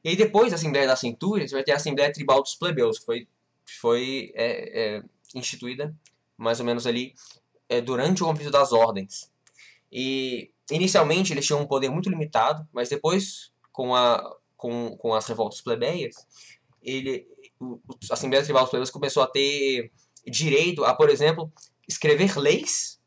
E 0.07 0.11
aí 0.11 0.15
depois 0.15 0.51
da 0.51 0.55
Assembleia 0.55 0.87
das 0.87 1.01
Centúrias, 1.01 1.51
vai 1.51 1.65
ter 1.65 1.73
a 1.73 1.75
Assembleia 1.75 2.09
Tribal 2.09 2.41
dos 2.41 2.55
Plebeus, 2.55 2.97
que 2.97 3.05
foi, 3.05 3.27
foi 3.81 4.31
é, 4.35 4.95
é, 4.95 5.03
instituída 5.35 5.93
mais 6.37 6.61
ou 6.61 6.65
menos 6.65 6.87
ali 6.87 7.13
é, 7.67 7.81
durante 7.81 8.23
o 8.23 8.25
conflito 8.25 8.49
das 8.49 8.71
ordens. 8.71 9.29
E 9.91 10.49
inicialmente 10.71 11.33
eles 11.33 11.45
tinham 11.45 11.59
um 11.59 11.67
poder 11.67 11.89
muito 11.89 12.09
limitado, 12.09 12.65
mas 12.71 12.87
depois, 12.87 13.51
com, 13.73 13.93
a, 13.93 14.33
com, 14.55 14.95
com 14.95 15.13
as 15.13 15.25
revoltas 15.25 15.59
plebeias, 15.59 16.25
ele, 16.81 17.27
o, 17.59 17.77
a 18.09 18.13
Assembleia 18.13 18.45
Tribal 18.45 18.63
dos 18.63 18.69
Plebeus 18.69 18.89
começou 18.89 19.23
a 19.23 19.27
ter 19.27 19.91
direito 20.25 20.85
a, 20.85 20.95
por 20.95 21.09
exemplo, 21.09 21.51
escrever 21.85 22.37
leis, 22.37 22.97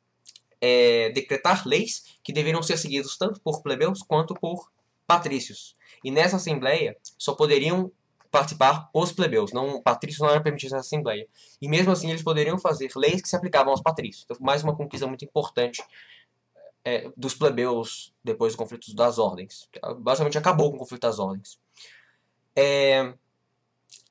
é, 0.61 1.09
decretar 1.12 1.66
leis 1.66 2.04
que 2.23 2.30
deveriam 2.30 2.62
ser 2.62 2.76
seguidas 2.76 3.16
tanto 3.16 3.40
por 3.40 3.62
plebeus 3.62 4.02
quanto 4.02 4.35
por 4.35 4.71
patrícios. 5.07 5.79
E 6.04 6.11
nessa 6.11 6.37
assembleia 6.37 6.97
só 7.19 7.35
poderiam 7.35 7.92
participar 8.30 8.88
os 8.95 9.11
plebeus, 9.12 9.52
não 9.52 9.83
patrícios 9.83 10.21
não 10.21 10.30
eram 10.30 10.42
permitidos 10.42 10.73
nessa 10.73 10.87
assembleia. 10.87 11.26
E 11.61 11.69
mesmo 11.69 11.90
assim 11.90 12.11
eles 12.11 12.23
poderiam 12.23 12.59
fazer 12.59 12.90
leis 12.95 13.21
que 13.21 13.28
se 13.28 13.37
aplicavam 13.37 13.73
aos 13.73 13.83
patrícios. 13.83 14.25
Então, 14.25 14.37
mais 14.40 14.62
uma 14.62 14.75
conquista 14.75 15.07
muito 15.07 15.25
importante 15.25 15.83
é, 16.85 17.11
dos 17.16 17.35
plebeus 17.35 18.14
depois 18.23 18.54
do 18.54 18.59
conflito 18.59 18.95
das 18.95 19.19
ordens. 19.19 19.69
Basicamente 19.99 20.38
acabou 20.38 20.71
com 20.71 20.76
o 20.76 20.78
conflito 20.78 21.02
das 21.02 21.19
ordens. 21.19 21.59
É, 22.54 23.12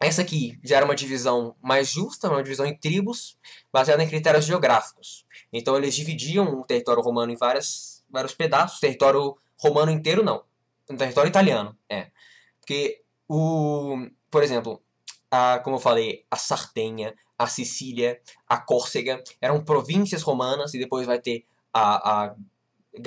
essa 0.02 0.22
aqui 0.22 0.60
já 0.64 0.78
era 0.78 0.86
uma 0.86 0.96
divisão 0.96 1.56
mais 1.62 1.90
justa, 1.90 2.30
uma 2.30 2.44
divisão 2.44 2.66
em 2.66 2.78
tribos, 2.78 3.38
baseada 3.72 4.04
em 4.04 4.08
critérios 4.08 4.46
geográficos. 4.46 5.26
Então 5.52 5.78
eles 5.78 5.96
dividiam 5.96 6.60
o 6.60 6.66
território 6.66 7.02
romano 7.02 7.32
em 7.32 7.38
várias, 7.38 8.04
vários 8.10 8.34
pedaços, 8.34 8.78
o 8.78 8.82
território 8.82 9.38
romano 9.58 9.92
inteiro 9.92 10.24
não 10.24 10.49
no 10.90 10.98
território 10.98 11.30
italiano, 11.30 11.78
é. 11.88 12.12
Porque 12.60 13.04
o, 13.28 14.08
por 14.30 14.44
exemplo, 14.44 14.82
a, 15.30 15.60
como 15.60 15.76
eu 15.76 15.80
falei, 15.80 16.26
a 16.30 16.36
Sardenha, 16.36 17.14
a 17.38 17.48
Sicília, 17.48 18.20
a 18.48 18.58
Córcega 18.58 19.24
eram 19.40 19.64
províncias 19.64 20.22
romanas 20.22 20.74
e 20.74 20.80
depois 20.80 21.06
vai 21.06 21.20
ter 21.20 21.46
a, 21.74 22.26
a 22.26 22.36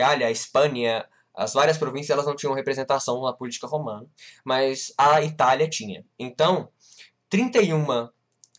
a 0.01 0.31
Espanha, 0.31 1.05
as 1.35 1.53
várias 1.53 1.77
províncias 1.77 2.11
elas 2.11 2.27
não 2.27 2.37
tinham 2.37 2.55
representação 2.55 3.23
na 3.23 3.33
política 3.33 3.67
romana, 3.67 4.07
mas 4.45 4.93
a 4.97 5.21
Itália 5.23 5.69
tinha. 5.69 6.05
Então, 6.19 6.69
31 7.29 8.09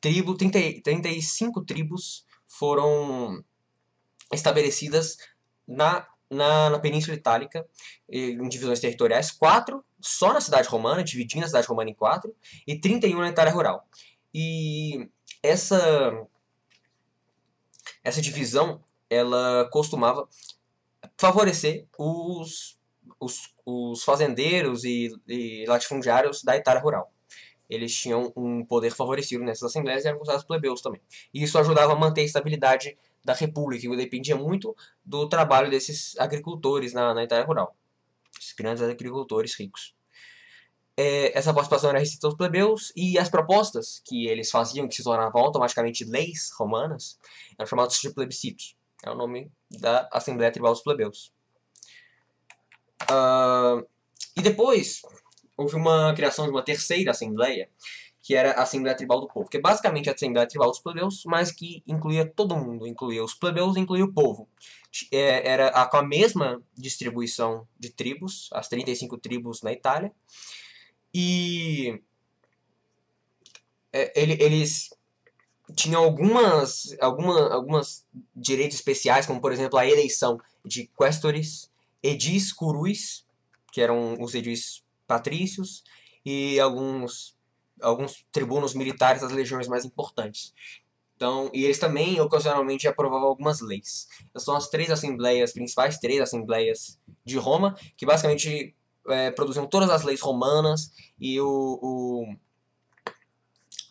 tribos, 0.02 0.38
30, 0.38 0.60
35 0.84 1.64
tribos 1.64 2.26
foram 2.46 3.44
estabelecidas 4.32 5.18
na 5.68 6.06
na, 6.34 6.70
na 6.70 6.80
Península 6.80 7.16
Itálica, 7.16 7.66
em 8.10 8.48
divisões 8.50 8.80
territoriais, 8.80 9.32
quatro 9.32 9.84
só 10.00 10.34
na 10.34 10.42
cidade 10.42 10.68
romana, 10.68 11.04
dividindo 11.04 11.46
a 11.46 11.48
cidade 11.48 11.68
romana 11.68 11.90
em 11.90 11.94
quatro, 11.94 12.36
e 12.68 12.80
31 12.80 13.20
na 13.20 13.30
Itália 13.30 13.54
rural. 13.54 13.88
E 14.34 15.10
essa, 15.42 16.28
essa 18.04 18.22
divisão, 18.22 18.84
ela 19.10 19.70
costumava 19.72 20.28
favorecer 21.18 21.86
os, 21.98 22.78
os, 23.20 23.54
os 23.66 24.04
fazendeiros 24.04 24.84
e, 24.84 25.10
e 25.28 25.66
latifundiários 25.68 26.44
da 26.44 26.58
Itália 26.58 26.82
rural 26.82 27.14
eles 27.70 27.96
tinham 27.96 28.32
um 28.36 28.64
poder 28.66 28.92
favorecido 28.92 29.44
nessas 29.44 29.64
assembleias 29.64 30.04
e 30.04 30.08
eram 30.08 30.18
considerados 30.18 30.46
plebeus 30.46 30.82
também. 30.82 31.02
E 31.34 31.44
isso 31.44 31.58
ajudava 31.58 31.94
a 31.94 31.96
manter 31.96 32.22
a 32.22 32.26
estabilidade 32.26 32.98
da 33.24 33.34
República, 33.34 33.88
que 33.88 33.96
dependia 33.96 34.36
muito 34.36 34.76
do 35.04 35.28
trabalho 35.30 35.70
desses 35.70 36.18
agricultores 36.20 36.94
na, 36.94 37.14
na 37.14 37.24
Itália 37.24 37.46
rural. 37.46 37.76
Esses 38.40 38.54
grandes 38.54 38.84
agricultores 38.84 39.56
ricos. 39.58 39.96
é, 40.96 41.38
essa 41.38 41.54
participação 41.54 41.90
era 41.90 42.00
restrita 42.00 42.28
aos 42.28 42.36
plebeus 42.36 42.92
e 42.96 43.18
as 43.18 43.30
propostas 43.30 44.02
que 44.06 44.28
eles 44.28 44.52
faziam, 44.52 44.88
que 44.88 44.96
se 44.96 45.04
tornavam 45.04 45.42
automaticamente 45.42 46.04
leis 46.04 46.52
romanas, 46.58 47.20
eram 47.58 47.68
chamados 47.68 48.00
de 48.00 48.14
plebiscitos. 48.14 48.76
É 49.04 49.10
o 49.10 49.16
nome 49.16 49.52
da 49.70 50.08
Assembleia 50.12 50.52
Tribal 50.52 50.72
dos 50.72 50.84
Plebeus. 50.84 51.34
Uh, 53.04 53.86
e 54.38 54.42
depois 54.42 55.02
houve 55.58 55.76
uma 55.76 56.14
criação 56.14 56.46
de 56.46 56.52
uma 56.52 56.64
terceira 56.64 57.12
Assembleia, 57.12 57.70
que 58.24 58.34
era 58.36 58.54
a 58.54 58.64
Assembleia 58.64 58.96
Tribal 58.96 59.20
do 59.20 59.28
Povo, 59.28 59.50
que 59.50 59.58
é 59.58 59.62
basicamente 59.62 60.10
a 60.10 60.14
Assembleia 60.14 60.48
Tribal 60.48 60.70
dos 60.70 60.80
Plebeus, 60.80 61.24
mas 61.26 61.52
que 61.52 61.84
incluía 61.86 62.26
todo 62.26 62.56
mundo, 62.56 62.88
incluía 62.88 63.22
os 63.22 63.34
plebeus 63.34 63.76
incluía 63.76 64.06
o 64.06 64.14
povo. 64.14 64.48
É, 65.12 65.46
era 65.46 65.88
com 65.88 65.98
a 65.98 66.04
mesma 66.04 66.64
distribuição 66.74 67.68
de 67.78 67.90
tribos, 67.90 68.50
as 68.54 68.70
35 68.70 69.18
tribos 69.18 69.62
na 69.62 69.74
Itália, 69.74 70.14
e 71.14 72.02
é, 73.92 74.14
ele, 74.16 74.42
eles 74.42 74.90
tinham 75.76 76.02
algumas, 76.02 76.96
alguma, 77.02 77.54
algumas 77.54 78.06
direitos 78.34 78.78
especiais, 78.78 79.26
como 79.26 79.42
por 79.42 79.52
exemplo 79.52 79.78
a 79.78 79.86
eleição 79.86 80.40
de 80.64 80.90
questores, 80.98 81.70
edis 82.02 82.54
curus, 82.54 83.26
que 83.70 83.82
eram 83.82 84.16
os 84.22 84.34
edis 84.34 84.82
patrícios, 85.06 85.84
e 86.26 86.58
alguns, 86.60 87.36
alguns 87.82 88.26
tribunos 88.32 88.74
militares 88.74 89.22
das 89.22 89.32
legiões 89.32 89.68
mais 89.68 89.86
importantes. 89.86 90.54
Então, 91.16 91.50
e 91.54 91.64
eles 91.64 91.80
também 91.80 92.20
ocasionalmente 92.20 92.88
aprovavam 92.88 93.28
algumas 93.28 93.62
leis. 93.62 94.08
Essas 94.34 94.44
são 94.44 94.56
as 94.56 94.68
três 94.68 94.90
assembleias, 94.90 95.54
principais 95.54 95.98
três 95.98 96.20
assembleias 96.20 97.00
de 97.24 97.38
Roma, 97.38 97.76
que 97.96 98.06
basicamente 98.06 98.76
é, 99.08 99.32
produziam 99.32 99.68
todas 99.68 99.90
as 99.90 100.04
leis 100.04 100.22
romanas 100.22 100.92
e 101.20 101.40
o, 101.40 101.80
o 101.82 102.36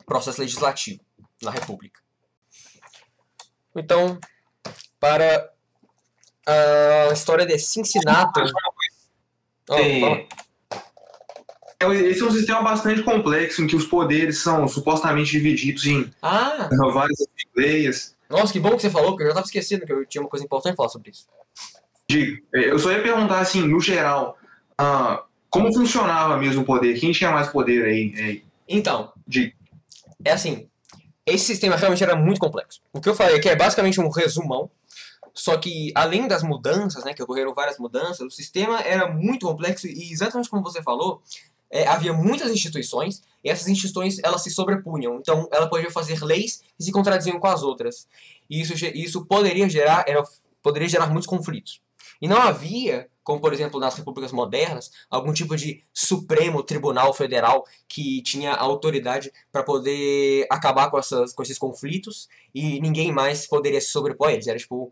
processo 0.04 0.40
legislativo 0.40 1.00
na 1.40 1.50
República. 1.50 2.00
Então, 3.74 4.18
para 5.00 5.50
a 6.46 7.12
história 7.12 7.46
de 7.46 7.58
Cincinnato. 7.58 8.40
Oh, 9.68 10.41
esse 11.90 12.22
é 12.22 12.24
um 12.24 12.30
sistema 12.30 12.62
bastante 12.62 13.02
complexo 13.02 13.62
em 13.62 13.66
que 13.66 13.76
os 13.76 13.86
poderes 13.86 14.38
são 14.38 14.68
supostamente 14.68 15.30
divididos 15.30 15.86
em 15.86 16.10
ah. 16.20 16.68
várias 16.92 17.18
assembleias. 17.20 18.16
Nossa, 18.28 18.52
que 18.52 18.60
bom 18.60 18.76
que 18.76 18.82
você 18.82 18.90
falou, 18.90 19.10
porque 19.10 19.22
eu 19.22 19.26
já 19.26 19.32
estava 19.32 19.46
esquecendo 19.46 19.86
que 19.86 19.92
eu 19.92 20.06
tinha 20.06 20.22
uma 20.22 20.30
coisa 20.30 20.44
importante 20.44 20.74
a 20.74 20.76
falar 20.76 20.88
sobre 20.88 21.10
isso. 21.10 21.26
Digo, 22.08 22.42
é, 22.54 22.70
eu 22.70 22.78
só 22.78 22.90
ia 22.92 23.02
perguntar 23.02 23.40
assim, 23.40 23.62
no 23.62 23.80
geral, 23.80 24.36
ah, 24.78 25.24
como 25.50 25.72
funcionava 25.72 26.36
mesmo 26.36 26.62
o 26.62 26.64
poder? 26.64 26.98
Quem 26.98 27.12
tinha 27.12 27.30
mais 27.30 27.48
poder 27.48 27.84
aí? 27.84 28.14
aí? 28.16 28.44
Então, 28.68 29.12
de... 29.26 29.54
é 30.24 30.32
assim, 30.32 30.68
esse 31.26 31.44
sistema 31.44 31.76
realmente 31.76 32.02
era 32.02 32.16
muito 32.16 32.40
complexo. 32.40 32.80
O 32.92 33.00
que 33.00 33.08
eu 33.08 33.14
falei 33.14 33.36
aqui 33.36 33.48
é 33.48 33.56
basicamente 33.56 34.00
um 34.00 34.08
resumão, 34.08 34.70
só 35.34 35.56
que 35.56 35.92
além 35.94 36.26
das 36.26 36.42
mudanças, 36.42 37.04
né, 37.04 37.14
que 37.14 37.22
ocorreram 37.22 37.54
várias 37.54 37.78
mudanças, 37.78 38.20
o 38.20 38.30
sistema 38.30 38.80
era 38.80 39.08
muito 39.08 39.46
complexo 39.46 39.86
e 39.86 40.12
exatamente 40.12 40.50
como 40.50 40.62
você 40.62 40.82
falou, 40.82 41.22
é, 41.72 41.86
havia 41.88 42.12
muitas 42.12 42.52
instituições 42.52 43.22
e 43.42 43.48
essas 43.50 43.66
instituições 43.66 44.18
elas 44.22 44.42
se 44.42 44.50
sobrepunham. 44.50 45.16
Então, 45.16 45.48
ela 45.50 45.68
podia 45.68 45.90
fazer 45.90 46.22
leis 46.22 46.62
que 46.76 46.84
se 46.84 46.92
contradiziam 46.92 47.40
com 47.40 47.46
as 47.46 47.62
outras. 47.62 48.06
E 48.48 48.60
isso, 48.60 48.74
isso 48.94 49.24
poderia 49.24 49.68
gerar 49.68 50.04
era, 50.06 50.22
poderia 50.62 50.88
gerar 50.88 51.06
muitos 51.06 51.26
conflitos. 51.26 51.80
E 52.20 52.28
não 52.28 52.36
havia, 52.36 53.08
como 53.24 53.40
por 53.40 53.52
exemplo 53.52 53.80
nas 53.80 53.96
repúblicas 53.96 54.30
modernas, 54.30 54.90
algum 55.10 55.32
tipo 55.32 55.56
de 55.56 55.82
Supremo 55.92 56.62
Tribunal 56.62 57.12
Federal 57.14 57.64
que 57.88 58.22
tinha 58.22 58.52
autoridade 58.52 59.32
para 59.50 59.64
poder 59.64 60.46
acabar 60.50 60.90
com, 60.90 60.98
essas, 60.98 61.32
com 61.32 61.42
esses 61.42 61.58
conflitos 61.58 62.28
e 62.54 62.80
ninguém 62.80 63.10
mais 63.10 63.46
poderia 63.46 63.80
se 63.80 63.88
sobrepor 63.88 64.28
a 64.28 64.32
eles. 64.34 64.46
Era 64.46 64.58
tipo. 64.58 64.90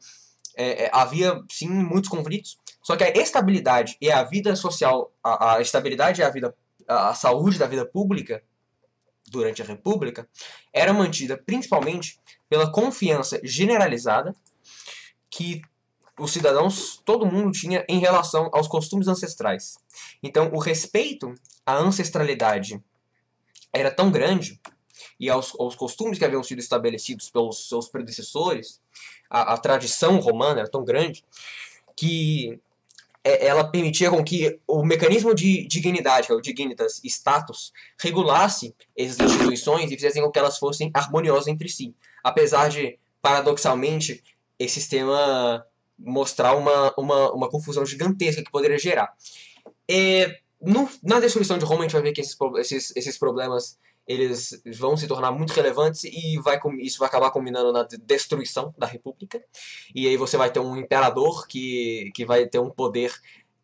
É, 0.57 0.87
é, 0.87 0.91
havia 0.93 1.41
sim 1.49 1.69
muitos 1.69 2.11
conflitos, 2.11 2.59
só 2.83 2.97
que 2.97 3.05
a 3.05 3.11
estabilidade 3.11 3.97
e 4.01 4.11
a 4.11 4.25
vida 4.25 4.57
social, 4.57 5.13
a, 5.23 5.55
a 5.55 5.61
estabilidade 5.61 6.21
e 6.21 6.25
a 6.25 6.29
vida, 6.29 6.53
a 6.91 7.15
saúde 7.15 7.59
da 7.59 7.67
vida 7.67 7.87
pública 7.87 8.43
durante 9.29 9.63
a 9.63 9.65
República 9.65 10.29
era 10.73 10.93
mantida 10.93 11.39
principalmente 11.39 12.19
pela 12.49 12.71
confiança 12.71 13.41
generalizada 13.45 14.35
que 15.31 15.63
os 16.19 16.33
cidadãos, 16.33 17.01
todo 17.05 17.25
mundo 17.25 17.51
tinha 17.53 17.85
em 17.89 17.99
relação 17.99 18.51
aos 18.53 18.69
costumes 18.69 19.09
ancestrais. 19.09 19.79
Então, 20.23 20.51
o 20.53 20.59
respeito 20.59 21.35
à 21.65 21.77
ancestralidade 21.77 22.83
era 23.73 23.91
tão 23.91 24.11
grande 24.11 24.61
e 25.19 25.31
aos, 25.31 25.55
aos 25.59 25.75
costumes 25.75 26.19
que 26.19 26.25
haviam 26.25 26.43
sido 26.43 26.59
estabelecidos 26.59 27.31
pelos 27.31 27.69
seus 27.69 27.89
predecessores, 27.89 28.81
a, 29.31 29.55
a 29.55 29.59
tradição 29.59 30.19
romana 30.19 30.61
era 30.61 30.71
tão 30.71 30.85
grande 30.85 31.25
que 31.97 32.61
é, 33.23 33.47
ela 33.47 33.65
permitia 33.65 34.11
com 34.11 34.25
que 34.25 34.59
o 34.67 34.85
mecanismo 34.85 35.35
de 35.35 35.67
dignidade, 35.67 36.27
que 36.27 36.33
é 36.33 36.37
o 36.37 36.41
dignitas 36.41 37.01
status, 37.05 37.73
regulasse 38.01 38.75
essas 38.97 39.21
instituições 39.21 39.91
e 39.91 39.95
fizessem 39.95 40.23
com 40.23 40.31
que 40.31 40.39
elas 40.39 40.59
fossem 40.59 40.91
harmoniosas 40.95 41.49
entre 41.49 41.69
si. 41.69 41.95
Apesar 42.25 42.69
de, 42.69 42.99
paradoxalmente, 43.21 44.23
esse 44.59 44.75
sistema 44.75 45.65
mostrar 45.99 46.55
uma, 46.55 46.95
uma, 46.97 47.33
uma 47.33 47.49
confusão 47.51 47.85
gigantesca 47.85 48.43
que 48.43 48.51
poderia 48.51 48.79
gerar. 48.79 49.13
É, 49.89 50.39
no, 50.61 50.89
na 51.03 51.21
destruição 51.21 51.59
de 51.59 51.65
Roma 51.65 51.81
a 51.81 51.83
gente 51.83 51.93
vai 51.93 52.03
ver 52.03 52.13
que 52.13 52.21
esses, 52.21 52.37
esses, 52.59 52.97
esses 52.97 53.19
problemas 53.19 53.79
eles 54.11 54.61
vão 54.77 54.97
se 54.97 55.07
tornar 55.07 55.31
muito 55.31 55.53
relevantes 55.53 56.03
e 56.03 56.37
vai, 56.41 56.59
isso 56.81 56.99
vai 56.99 57.07
acabar 57.07 57.31
combinando 57.31 57.73
na 57.73 57.87
destruição 58.03 58.75
da 58.77 58.85
república. 58.85 59.41
E 59.95 60.09
aí 60.09 60.17
você 60.17 60.37
vai 60.37 60.51
ter 60.51 60.59
um 60.59 60.77
imperador 60.77 61.47
que, 61.47 62.11
que 62.13 62.27
vai 62.27 62.45
ter 62.49 62.59
um 62.59 62.71
poder 62.71 63.15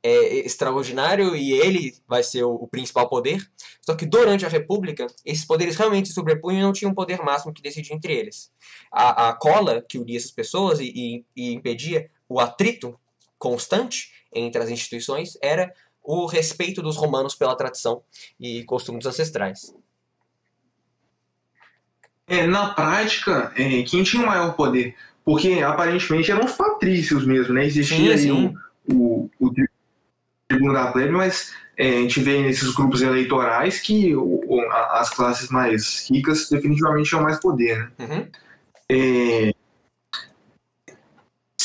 é, 0.04 0.36
extraordinário 0.46 1.34
e 1.34 1.52
ele 1.52 1.96
vai 2.06 2.22
ser 2.22 2.44
o, 2.44 2.54
o, 2.54 2.68
principal 2.68 3.08
poder. 3.08 3.44
Só 3.80 3.96
que 3.96 4.06
durante 4.06 4.46
a 4.46 4.48
República, 4.48 5.08
esses 5.24 5.44
poderes 5.44 5.74
realmente 5.74 6.06
se 6.06 6.14
sobrepunham 6.14 6.60
e 6.60 6.62
não 6.62 6.72
tinham 6.72 6.92
um 6.92 6.94
poder 6.94 7.20
máximo 7.24 7.52
que 7.52 7.60
decidia 7.60 7.96
entre 7.96 8.14
eles. 8.14 8.52
A, 8.92 9.30
a 9.30 9.32
cola 9.32 9.82
que 9.82 9.98
unia 9.98 10.16
essas 10.16 10.30
pessoas 10.30 10.78
e, 10.78 10.92
e, 10.94 11.24
e 11.34 11.52
impedia 11.54 12.08
o 12.28 12.38
atrito 12.38 12.96
constante 13.36 14.12
entre 14.32 14.62
as 14.62 14.70
instituições 14.70 15.36
era 15.42 15.74
o 16.04 16.26
respeito 16.26 16.80
dos 16.80 16.96
romanos 16.96 17.34
pela 17.34 17.56
tradição 17.56 18.00
e 18.38 18.62
costumes 18.62 19.06
ancestrais. 19.06 19.74
É, 22.28 22.46
na 22.46 22.70
prática, 22.70 23.52
é, 23.56 23.82
quem 23.82 24.02
tinha 24.02 24.22
o 24.22 24.26
maior 24.26 24.54
poder? 24.54 24.94
Porque 25.24 25.60
aparentemente 25.60 26.30
eram 26.30 26.44
os 26.44 26.52
patrícios 26.52 27.24
mesmo, 27.24 27.54
né? 27.54 27.66
Existia 27.66 28.16
sim, 28.18 28.24
sim. 28.24 28.54
o, 28.88 29.30
o, 29.38 29.48
o 29.48 29.52
tribuno 30.48 30.72
da 30.72 30.90
plebe, 30.90 31.12
mas 31.12 31.52
é, 31.76 31.98
a 31.98 32.00
gente 32.00 32.20
vê 32.20 32.42
nesses 32.42 32.72
grupos 32.74 33.02
eleitorais 33.02 33.80
que 33.80 34.14
o, 34.16 34.40
as 34.92 35.10
classes 35.10 35.48
mais 35.50 36.08
ricas 36.10 36.48
definitivamente 36.48 37.08
tinham 37.08 37.22
mais 37.22 37.38
poder, 37.38 37.78
né? 37.78 38.06
Uhum. 38.06 38.26
É, 38.88 39.52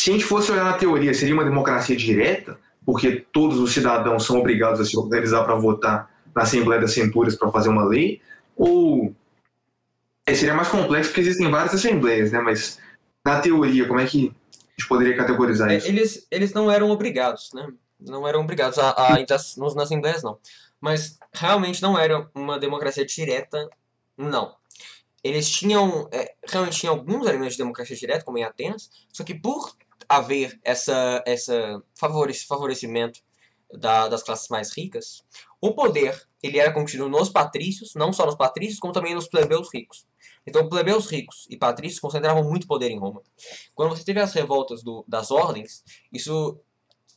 se 0.02 0.10
a 0.10 0.14
gente 0.14 0.26
fosse 0.26 0.52
olhar 0.52 0.64
na 0.64 0.74
teoria, 0.74 1.14
seria 1.14 1.36
uma 1.36 1.44
democracia 1.44 1.96
direta, 1.96 2.58
porque 2.84 3.24
todos 3.32 3.60
os 3.60 3.72
cidadãos 3.72 4.26
são 4.26 4.40
obrigados 4.40 4.80
a 4.80 4.86
se 4.86 4.98
organizar 4.98 5.44
para 5.44 5.54
votar 5.54 6.10
na 6.36 6.42
Assembleia 6.42 6.82
das 6.82 6.94
Centúrias 6.94 7.36
para 7.36 7.52
fazer 7.52 7.70
uma 7.70 7.84
lei, 7.84 8.20
ou 8.56 9.16
seria 10.36 10.54
mais 10.54 10.68
complexo 10.68 11.10
porque 11.10 11.22
existem 11.22 11.50
várias 11.50 11.74
assembleias, 11.74 12.32
né? 12.32 12.40
Mas 12.40 12.80
na 13.26 13.40
teoria, 13.40 13.88
como 13.88 14.00
é 14.00 14.06
que 14.06 14.28
a 14.28 14.82
gente 14.82 14.88
poderia 14.88 15.16
categorizar 15.16 15.72
é, 15.72 15.78
isso? 15.78 15.88
Eles, 15.88 16.28
eles 16.30 16.54
não 16.54 16.72
eram 16.72 16.90
obrigados, 16.90 17.52
né? 17.54 17.68
Não 18.00 18.28
eram 18.28 18.42
obrigados 18.42 18.78
a, 18.80 19.14
a 19.14 19.22
entrar 19.22 19.38
nas 19.58 19.78
assembleias, 19.78 20.24
não. 20.24 20.40
Mas 20.80 21.20
realmente 21.34 21.82
não 21.82 21.98
era 21.98 22.30
uma 22.34 22.60
democracia 22.60 23.06
direta, 23.06 23.70
não. 24.18 24.56
Eles 25.24 25.50
tinham, 25.50 26.10
é, 26.12 26.34
realmente 26.48 26.80
tinham 26.80 26.96
alguns 26.96 27.28
elementos 27.28 27.54
de 27.54 27.60
democracia 27.60 27.96
direta, 27.96 28.26
como 28.26 28.40
em 28.40 28.44
Atenas, 28.44 28.90
só 29.14 29.24
que 29.24 29.36
por 29.36 29.76
haver 30.10 30.60
essa, 30.64 31.24
essa 31.28 31.82
favorecimento 31.96 33.22
da, 33.72 34.08
das 34.08 34.24
classes 34.24 34.50
mais 34.50 34.76
ricas, 34.76 35.24
o 35.62 35.74
poder 35.74 36.20
ele 36.42 36.58
era 36.58 36.74
contido 36.74 37.08
nos 37.08 37.30
patrícios, 37.30 37.94
não 37.96 38.12
só 38.12 38.26
nos 38.26 38.36
patrícios, 38.36 38.80
como 38.80 38.94
também 38.94 39.14
nos 39.14 39.28
plebeus 39.28 39.70
ricos. 39.72 40.08
Então, 40.46 40.68
plebeus 40.68 41.08
ricos 41.08 41.48
e 41.50 41.58
patrícios 41.58 42.00
concentravam 42.00 42.44
muito 42.44 42.68
poder 42.68 42.90
em 42.90 43.00
Roma. 43.00 43.22
Quando 43.76 43.96
você 43.96 44.04
teve 44.04 44.20
as 44.20 44.34
revoltas 44.34 44.84
do, 44.84 45.06
das 45.08 45.30
ordens, 45.30 45.84
isso, 46.12 46.60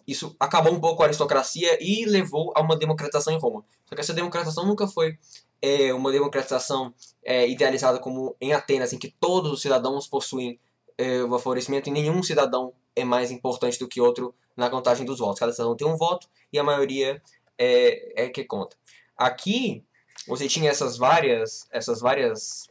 isso 0.07 0.37
acabou 0.39 0.73
um 0.73 0.81
pouco 0.81 1.03
a 1.03 1.07
aristocracia 1.07 1.79
e 1.81 2.05
levou 2.05 2.53
a 2.55 2.61
uma 2.61 2.77
democratização 2.77 3.33
em 3.33 3.39
Roma. 3.39 3.65
Só 3.87 3.95
que 3.95 4.01
essa 4.01 4.13
democratização 4.13 4.67
nunca 4.67 4.87
foi 4.87 5.19
é, 5.63 5.95
uma 5.95 6.13
democratização 6.13 6.93
é, 7.25 7.49
idealizada 7.49 7.99
como 7.99 8.37
em 8.41 8.53
Atenas, 8.53 8.93
em 8.93 8.99
que 8.99 9.11
todos 9.19 9.51
os 9.51 9.63
cidadãos 9.63 10.07
possuem 10.07 10.61
é, 10.99 11.23
o 11.23 11.31
favorecimento 11.39 11.89
e 11.89 11.93
nenhum 11.93 12.23
cidadão 12.23 12.73
é 12.95 13.05
mais 13.05 13.31
importante 13.31 13.79
do 13.79 13.89
que 13.89 14.01
outro 14.01 14.35
na 14.57 14.69
contagem 14.69 15.07
dos 15.07 15.19
votos. 15.19 15.41
Cada 15.41 15.53
cidadão 15.53 15.75
tem 15.75 15.87
um 15.87 15.97
voto 15.97 16.29
e 16.53 16.59
a 16.59 16.63
maioria 16.63 17.21
é, 17.59 18.25
é 18.25 18.29
que 18.29 18.45
conta. 18.45 18.77
Aqui 19.17 19.83
você 20.27 20.49
tinha 20.49 20.71
essas 20.71 20.97
várias, 20.97 21.67
essas 21.71 22.01
várias 22.01 22.69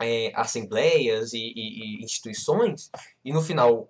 é, 0.00 0.32
assembleias 0.34 1.32
e, 1.32 1.38
e, 1.38 2.00
e 2.00 2.04
instituições, 2.04 2.90
e 3.24 3.32
no 3.32 3.42
final 3.42 3.88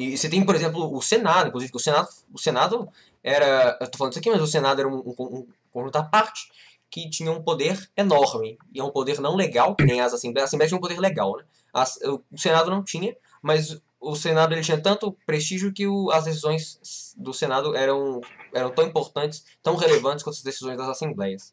e 0.00 0.16
você 0.16 0.30
tem, 0.30 0.42
por 0.42 0.54
exemplo, 0.54 0.96
o 0.96 1.02
Senado, 1.02 1.48
inclusive, 1.48 1.70
o 1.74 1.78
Senado, 1.78 2.08
o 2.32 2.38
Senado 2.38 2.88
era. 3.22 3.76
Eu 3.78 3.86
falando 3.98 4.14
isso 4.14 4.18
aqui, 4.18 4.30
mas 4.30 4.40
o 4.40 4.46
Senado 4.46 4.80
era 4.80 4.88
um, 4.88 4.96
um, 4.96 5.14
um 5.18 5.46
conjunto 5.70 5.96
à 5.96 6.02
parte 6.02 6.50
que 6.90 7.10
tinha 7.10 7.30
um 7.30 7.42
poder 7.42 7.90
enorme. 7.94 8.58
E 8.74 8.80
é 8.80 8.82
um 8.82 8.88
poder 8.88 9.20
não 9.20 9.36
legal, 9.36 9.76
que 9.76 9.84
nem 9.84 10.00
as 10.00 10.14
Assembleias. 10.14 10.44
A 10.44 10.48
Assembleia 10.48 10.68
tinha 10.68 10.78
um 10.78 10.80
poder 10.80 10.98
legal, 10.98 11.36
né? 11.36 11.44
As, 11.70 11.98
o 12.02 12.38
Senado 12.38 12.70
não 12.70 12.82
tinha, 12.82 13.14
mas 13.42 13.78
o 14.00 14.16
Senado 14.16 14.54
ele 14.54 14.62
tinha 14.62 14.80
tanto 14.80 15.14
prestígio 15.26 15.70
que 15.70 15.86
o, 15.86 16.10
as 16.10 16.24
decisões 16.24 17.14
do 17.14 17.34
Senado 17.34 17.76
eram, 17.76 18.22
eram 18.54 18.70
tão 18.70 18.86
importantes, 18.86 19.44
tão 19.62 19.76
relevantes 19.76 20.24
quanto 20.24 20.36
as 20.36 20.42
decisões 20.42 20.78
das 20.78 20.88
Assembleias. 20.88 21.52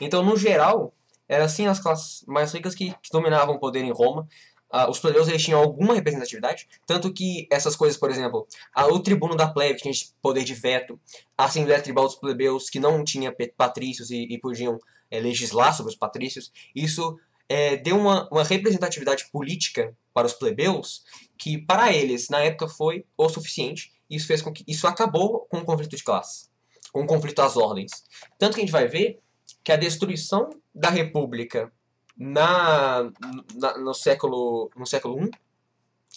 Então, 0.00 0.22
no 0.22 0.36
geral, 0.36 0.94
era 1.28 1.44
assim 1.44 1.66
as 1.66 1.78
classes 1.78 2.24
mais 2.26 2.52
ricas 2.52 2.74
que, 2.74 2.90
que 3.02 3.10
dominavam 3.12 3.56
o 3.56 3.58
poder 3.58 3.84
em 3.84 3.92
Roma. 3.92 4.26
Uh, 4.72 4.90
os 4.90 4.98
plebeus 4.98 5.28
eles 5.28 5.42
tinham 5.42 5.60
alguma 5.60 5.94
representatividade, 5.94 6.68
tanto 6.86 7.10
que 7.10 7.48
essas 7.50 7.74
coisas, 7.74 7.96
por 7.96 8.10
exemplo, 8.10 8.46
uh, 8.76 8.92
o 8.92 9.00
tribuno 9.00 9.34
da 9.34 9.48
plebe 9.48 9.78
tinha 9.80 9.94
poder 10.20 10.44
de 10.44 10.52
veto, 10.52 11.00
a 11.38 11.46
Assembleia 11.46 11.80
Tribal 11.80 12.04
dos 12.04 12.16
plebeus 12.16 12.68
que 12.68 12.78
não 12.78 13.02
tinha 13.02 13.34
patrícios 13.56 14.10
e, 14.10 14.26
e 14.28 14.38
podiam 14.38 14.78
é, 15.10 15.20
legislar 15.20 15.74
sobre 15.74 15.92
os 15.92 15.98
patrícios, 15.98 16.52
isso 16.74 17.18
é, 17.48 17.76
deu 17.76 17.96
uma, 17.96 18.28
uma 18.30 18.44
representatividade 18.44 19.30
política 19.32 19.96
para 20.12 20.26
os 20.26 20.34
plebeus 20.34 21.02
que 21.38 21.56
para 21.56 21.92
eles 21.92 22.28
na 22.28 22.40
época 22.40 22.68
foi 22.68 23.06
o 23.16 23.28
suficiente. 23.28 23.92
Isso 24.10 24.26
fez 24.26 24.42
com 24.42 24.52
que 24.52 24.64
isso 24.66 24.86
acabou 24.86 25.46
com 25.50 25.58
o 25.58 25.64
conflito 25.64 25.96
de 25.96 26.04
classe, 26.04 26.48
com 26.92 27.02
o 27.02 27.06
conflito 27.06 27.40
às 27.40 27.56
ordens. 27.56 27.90
Tanto 28.38 28.54
que 28.54 28.60
a 28.60 28.64
gente 28.64 28.72
vai 28.72 28.86
ver 28.86 29.20
que 29.68 29.72
a 29.72 29.76
destruição 29.76 30.48
da 30.74 30.88
república 30.88 31.70
na, 32.16 33.12
na, 33.54 33.76
no 33.76 33.92
século 33.92 34.70
no 34.74 34.86
século 34.86 35.22
I 35.22 35.30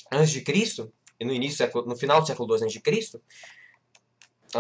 antes 0.10 0.32
de 0.32 0.40
Cristo 0.40 0.90
e 1.20 1.26
no 1.26 1.34
início 1.34 1.70
no 1.86 1.98
final 1.98 2.22
do 2.22 2.28
século 2.28 2.56
II 2.56 2.64
antes 2.64 2.72
de 2.72 2.80
Cristo 2.80 3.22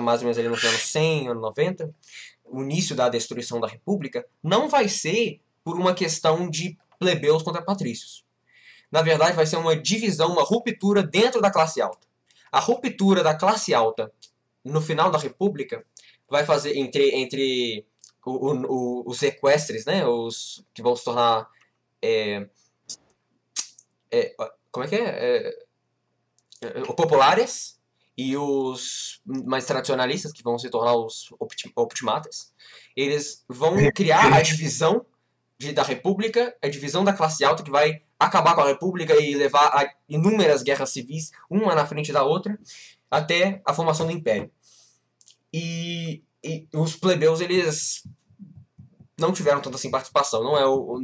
mais 0.03 0.19
ou 0.19 0.25
menos 0.25 0.37
ali 0.37 0.49
no 0.49 0.55
ano 0.55 0.77
100 0.77 1.29
ano 1.29 1.39
90 1.39 1.95
o 2.43 2.61
início 2.61 2.93
da 2.93 3.07
destruição 3.07 3.61
da 3.61 3.67
república 3.67 4.27
não 4.43 4.67
vai 4.67 4.89
ser 4.89 5.39
por 5.63 5.77
uma 5.77 5.93
questão 5.93 6.49
de 6.49 6.77
plebeus 6.99 7.43
contra 7.43 7.61
patrícios. 7.61 8.25
Na 8.91 9.01
verdade 9.01 9.37
vai 9.37 9.45
ser 9.45 9.55
uma 9.55 9.73
divisão 9.73 10.33
uma 10.33 10.43
ruptura 10.43 11.01
dentro 11.01 11.39
da 11.39 11.49
classe 11.49 11.79
alta. 11.79 12.05
A 12.51 12.59
ruptura 12.59 13.23
da 13.23 13.33
classe 13.33 13.73
alta 13.73 14.11
no 14.65 14.81
final 14.81 15.09
da 15.09 15.17
república 15.17 15.81
vai 16.29 16.45
fazer 16.45 16.75
entre 16.75 17.15
entre 17.15 17.85
o, 18.25 18.53
o, 18.53 19.09
os 19.09 19.19
sequestres, 19.19 19.85
né? 19.85 20.05
Os 20.05 20.65
que 20.73 20.81
vão 20.81 20.95
se 20.95 21.03
tornar. 21.03 21.47
É, 22.01 22.47
é, 24.11 24.35
como 24.71 24.85
é 24.85 24.87
que 24.87 24.95
é? 24.95 24.99
é, 25.01 25.63
é 26.61 26.81
populares 26.81 27.79
e 28.17 28.37
os 28.37 29.21
mais 29.25 29.65
tradicionalistas, 29.65 30.31
que 30.31 30.43
vão 30.43 30.57
se 30.59 30.69
tornar 30.69 30.95
os 30.95 31.33
optimatas, 31.75 32.53
eles 32.95 33.43
vão 33.47 33.75
criar 33.91 34.33
a 34.33 34.41
divisão 34.41 35.05
de, 35.57 35.71
da 35.73 35.83
República, 35.83 36.55
a 36.61 36.67
divisão 36.67 37.03
da 37.03 37.13
classe 37.13 37.43
alta, 37.43 37.63
que 37.63 37.71
vai 37.71 38.03
acabar 38.19 38.53
com 38.53 38.61
a 38.61 38.67
República 38.67 39.15
e 39.15 39.33
levar 39.33 39.67
a 39.67 39.91
inúmeras 40.07 40.61
guerras 40.61 40.91
civis, 40.91 41.31
uma 41.49 41.73
na 41.73 41.85
frente 41.85 42.11
da 42.11 42.23
outra, 42.23 42.59
até 43.09 43.61
a 43.65 43.73
formação 43.73 44.05
do 44.05 44.11
Império. 44.11 44.51
E 45.53 46.23
e 46.43 46.67
os 46.73 46.95
plebeus 46.95 47.41
eles 47.41 48.03
não 49.19 49.31
tiveram 49.31 49.61
tanta 49.61 49.75
assim 49.75 49.91
participação. 49.91 50.43
Não 50.43 50.57
é 50.57 50.65
o, 50.65 50.95
o 50.95 51.01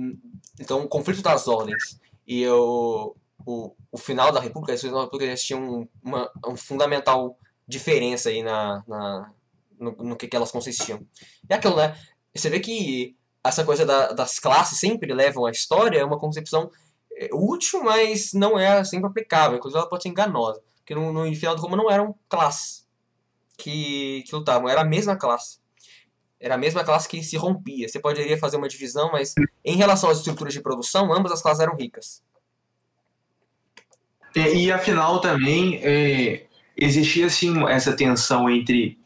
então 0.59 0.81
o 0.81 0.87
conflito 0.87 1.21
das 1.21 1.47
ordens 1.47 1.99
e 2.25 2.47
o, 2.47 3.15
o, 3.45 3.75
o 3.91 3.97
final 3.97 4.31
da 4.31 4.39
República, 4.39 4.73
as 4.73 4.81
da 4.81 5.01
República 5.01 5.25
eles 5.25 5.43
tinham 5.43 5.87
uma, 6.03 6.31
uma 6.43 6.57
fundamental 6.57 7.37
diferença 7.67 8.29
aí 8.29 8.41
na, 8.41 8.83
na 8.87 9.31
no, 9.79 9.91
no 9.91 10.15
que, 10.15 10.27
que 10.27 10.35
elas 10.35 10.51
consistiam. 10.51 11.05
E 11.47 11.53
aquilo, 11.53 11.75
né? 11.75 11.95
Você 12.35 12.49
vê 12.49 12.59
que 12.59 13.15
essa 13.43 13.63
coisa 13.63 13.85
da, 13.85 14.11
das 14.11 14.39
classes 14.39 14.79
sempre 14.79 15.13
levam 15.13 15.45
à 15.45 15.51
história 15.51 15.99
é 15.99 16.05
uma 16.05 16.19
concepção 16.19 16.71
é, 17.13 17.29
útil, 17.31 17.83
mas 17.83 18.33
não 18.33 18.57
é 18.57 18.83
sempre 18.83 19.07
aplicável. 19.07 19.57
Inclusive 19.57 19.79
ela 19.79 19.89
pode 19.89 20.03
ser 20.03 20.09
enganosa. 20.09 20.61
Porque 20.77 20.95
no, 20.95 21.13
no 21.13 21.35
final 21.35 21.55
do 21.55 21.61
Roma 21.61 21.77
não 21.77 21.91
eram 21.91 22.15
classes 22.27 22.86
que, 23.57 24.23
que 24.27 24.35
lutavam, 24.35 24.69
era 24.69 24.81
a 24.81 24.85
mesma 24.85 25.15
classe. 25.15 25.59
Era 26.39 26.55
a 26.55 26.57
mesma 26.57 26.83
classe 26.83 27.09
que 27.09 27.23
se 27.23 27.35
rompia. 27.35 27.87
Você 27.89 27.99
poderia 27.99 28.37
fazer 28.37 28.57
uma 28.57 28.67
divisão, 28.67 29.11
mas 29.11 29.33
em 29.65 29.75
relação 29.75 30.09
às 30.09 30.19
estruturas 30.19 30.53
de 30.53 30.61
produção, 30.61 31.11
ambas 31.11 31.31
as 31.31 31.41
classes 31.41 31.61
eram 31.61 31.75
ricas. 31.75 32.21
E 34.35 34.71
afinal 34.71 35.19
também 35.19 35.79
é, 35.83 36.45
existia 36.75 37.25
assim 37.25 37.67
essa 37.67 37.93
tensão 37.93 38.47
entre 38.47 38.99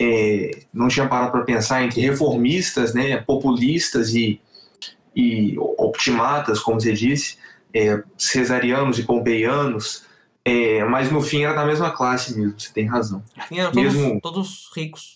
é, 0.00 0.50
não 0.72 0.88
tinha 0.88 1.06
parado 1.06 1.32
para 1.32 1.44
pensar 1.44 1.82
entre 1.82 2.00
reformistas, 2.00 2.94
né, 2.94 3.18
populistas 3.18 4.14
e, 4.14 4.40
e 5.14 5.58
optimatas, 5.58 6.60
como 6.60 6.80
você 6.80 6.92
disse, 6.92 7.36
é, 7.74 8.02
cesarianos 8.16 8.98
e 8.98 9.02
pompeianos, 9.02 10.04
é, 10.48 10.84
mas 10.84 11.12
no 11.12 11.20
fim 11.20 11.44
era 11.44 11.54
da 11.54 11.64
mesma 11.64 11.90
classe 11.90 12.34
mesmo, 12.36 12.58
você 12.58 12.72
tem 12.72 12.86
razão. 12.86 13.22
Sim, 13.48 13.60
eram 13.60 13.72
todos, 13.72 13.94
mesmo... 13.94 14.20
todos 14.20 14.70
ricos. 14.74 15.14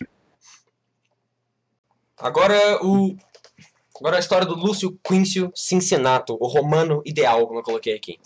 Agora 2.19 2.85
o. 2.85 3.17
Agora 3.99 4.17
a 4.17 4.21
história 4.21 4.47
do 4.47 4.55
Lúcio 4.55 4.99
Quincio 5.03 5.53
Cincinnato, 5.55 6.37
o 6.41 6.47
romano 6.47 7.03
ideal, 7.05 7.47
como 7.47 7.61
eu 7.61 7.65
coloquei 7.65 7.95
aqui. 7.95 8.19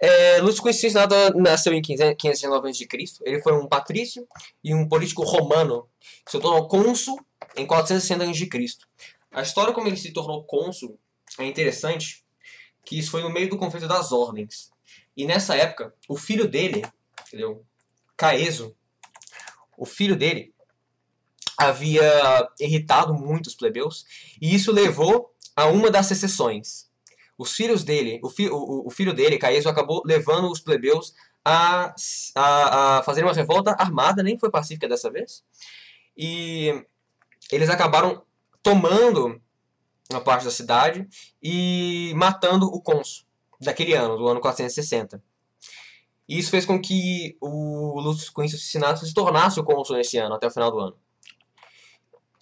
É, 0.00 0.40
Lúcio 0.40 0.62
Quincio 0.62 0.82
Cincinnato 0.82 1.14
nasceu 1.38 1.72
em 1.72 1.82
519 1.82 2.68
a.C. 2.68 2.86
Ele 3.24 3.42
foi 3.42 3.52
um 3.52 3.66
patrício 3.66 4.26
e 4.62 4.74
um 4.74 4.88
político 4.88 5.22
romano 5.22 5.88
que 6.24 6.30
se 6.32 6.38
tornou 6.38 6.68
cônsul 6.68 7.18
em 7.56 7.66
460 7.66 8.24
a.C. 8.24 8.76
A 9.32 9.42
história 9.42 9.74
como 9.74 9.88
ele 9.88 9.96
se 9.96 10.12
tornou 10.12 10.44
cônsul 10.44 10.98
é 11.38 11.44
interessante, 11.44 12.24
que 12.84 12.98
isso 12.98 13.10
foi 13.10 13.22
no 13.22 13.30
meio 13.30 13.48
do 13.48 13.58
conflito 13.58 13.88
das 13.88 14.12
ordens. 14.12 14.70
E 15.16 15.24
nessa 15.24 15.56
época, 15.56 15.94
o 16.08 16.16
filho 16.16 16.46
dele, 16.46 16.84
entendeu? 17.26 17.64
Caeso, 18.16 18.76
o 19.76 19.86
filho 19.86 20.14
dele 20.14 20.54
havia 21.56 22.50
irritado 22.60 23.14
muitos 23.14 23.54
plebeus 23.54 24.04
e 24.40 24.54
isso 24.54 24.70
levou 24.70 25.34
a 25.54 25.66
uma 25.66 25.90
das 25.90 26.06
secessões. 26.06 26.90
Os 27.38 27.52
filhos 27.52 27.82
dele, 27.82 28.20
o, 28.22 28.28
fi, 28.28 28.48
o, 28.48 28.86
o 28.86 28.90
filho 28.90 29.14
dele, 29.14 29.38
Caeso, 29.38 29.68
acabou 29.68 30.02
levando 30.04 30.50
os 30.50 30.60
plebeus 30.60 31.14
a, 31.44 31.94
a, 32.34 32.98
a 32.98 33.02
fazer 33.02 33.22
uma 33.22 33.32
revolta 33.32 33.72
armada, 33.72 34.22
nem 34.22 34.38
foi 34.38 34.50
pacífica 34.50 34.88
dessa 34.88 35.10
vez. 35.10 35.42
E 36.16 36.84
eles 37.50 37.70
acabaram 37.70 38.22
tomando 38.62 39.40
uma 40.10 40.20
parte 40.20 40.44
da 40.44 40.50
cidade 40.50 41.06
e 41.42 42.12
matando 42.16 42.66
o 42.66 42.80
cônsul 42.80 43.25
daquele 43.60 43.94
ano, 43.94 44.16
do 44.16 44.28
ano 44.28 44.40
460. 44.40 45.22
E 46.28 46.38
isso 46.38 46.50
fez 46.50 46.64
com 46.64 46.80
que 46.80 47.36
o 47.40 48.00
Lúcio 48.00 48.32
Quincio 48.34 48.58
Cincinnato 48.58 49.06
se 49.06 49.14
tornasse 49.14 49.60
o 49.60 49.64
cônsul 49.64 49.96
nesse 49.96 50.18
ano, 50.18 50.34
até 50.34 50.46
o 50.46 50.50
final 50.50 50.70
do 50.70 50.78
ano. 50.78 50.96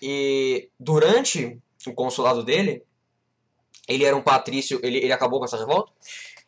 E 0.00 0.70
durante 0.78 1.60
o 1.86 1.92
consulado 1.92 2.42
dele, 2.42 2.82
ele 3.86 4.04
era 4.04 4.16
um 4.16 4.22
patrício, 4.22 4.80
ele, 4.82 4.98
ele 4.98 5.12
acabou 5.12 5.38
com 5.38 5.44
essa 5.44 5.58
revolta, 5.58 5.92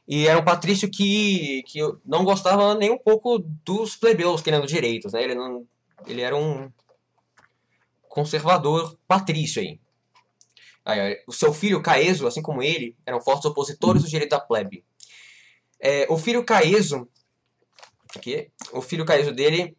e 0.08 0.26
era 0.26 0.38
um 0.38 0.44
patrício 0.44 0.90
que, 0.90 1.62
que 1.64 1.80
não 2.04 2.24
gostava 2.24 2.74
nem 2.74 2.90
um 2.90 2.98
pouco 2.98 3.38
dos 3.38 3.96
plebeus 3.96 4.40
querendo 4.40 4.66
direitos, 4.66 5.12
né? 5.12 5.22
Ele, 5.22 5.34
não, 5.34 5.66
ele 6.06 6.22
era 6.22 6.36
um 6.36 6.70
conservador 8.08 8.96
patrício 9.06 9.60
aí. 9.60 9.80
O 11.26 11.32
seu 11.32 11.52
filho 11.52 11.82
Caeso, 11.82 12.26
assim 12.26 12.40
como 12.40 12.62
ele, 12.62 12.96
eram 13.04 13.20
fortes 13.20 13.44
opositores 13.44 14.02
do 14.02 14.08
direito 14.08 14.30
da 14.30 14.40
plebe. 14.40 14.84
É, 15.80 16.06
o 16.08 16.16
filho 16.16 16.44
Caeso, 16.44 17.08
aqui, 18.14 18.50
o 18.72 18.80
filho 18.80 19.04
Caeso 19.04 19.32
dele, 19.32 19.76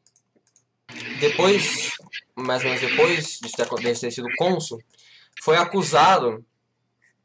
depois, 1.20 1.92
mais 2.36 2.62
ou 2.64 2.70
menos 2.70 2.82
depois 2.82 3.40
de 3.40 4.00
ter 4.00 4.12
sido 4.12 4.28
cônsul, 4.38 4.82
foi 5.42 5.56
acusado, 5.56 6.46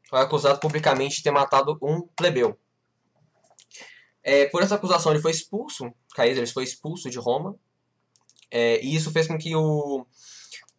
foi 0.09 0.19
acusado 0.19 0.59
publicamente 0.59 1.17
de 1.17 1.23
ter 1.23 1.31
matado 1.31 1.77
um 1.81 2.01
plebeu. 2.15 2.57
É, 4.23 4.45
por 4.45 4.63
essa 4.63 4.75
acusação 4.75 5.11
ele 5.11 5.21
foi 5.21 5.31
expulso, 5.31 5.93
Caeso 6.15 6.39
ele 6.39 6.47
foi 6.47 6.63
expulso 6.63 7.09
de 7.09 7.19
Roma, 7.19 7.57
é, 8.49 8.81
e 8.81 8.95
isso 8.95 9.11
fez 9.11 9.27
com 9.27 9.37
que 9.37 9.53
o 9.55 10.05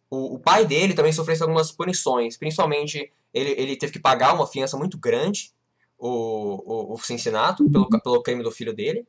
o, 0.09 0.35
o 0.35 0.39
pai 0.39 0.65
dele 0.65 0.93
também 0.93 1.11
sofreu 1.11 1.37
algumas 1.41 1.71
punições, 1.71 2.37
principalmente 2.37 3.11
ele, 3.33 3.51
ele 3.51 3.75
teve 3.75 3.93
que 3.93 3.99
pagar 3.99 4.33
uma 4.33 4.47
fiança 4.47 4.77
muito 4.77 4.97
grande, 4.97 5.51
o, 5.97 6.09
o, 6.09 6.93
o 6.93 6.97
Cincinnati, 6.97 7.63
pelo, 7.69 7.87
pelo 7.87 8.23
crime 8.23 8.43
do 8.43 8.51
filho 8.51 8.73
dele, 8.73 9.05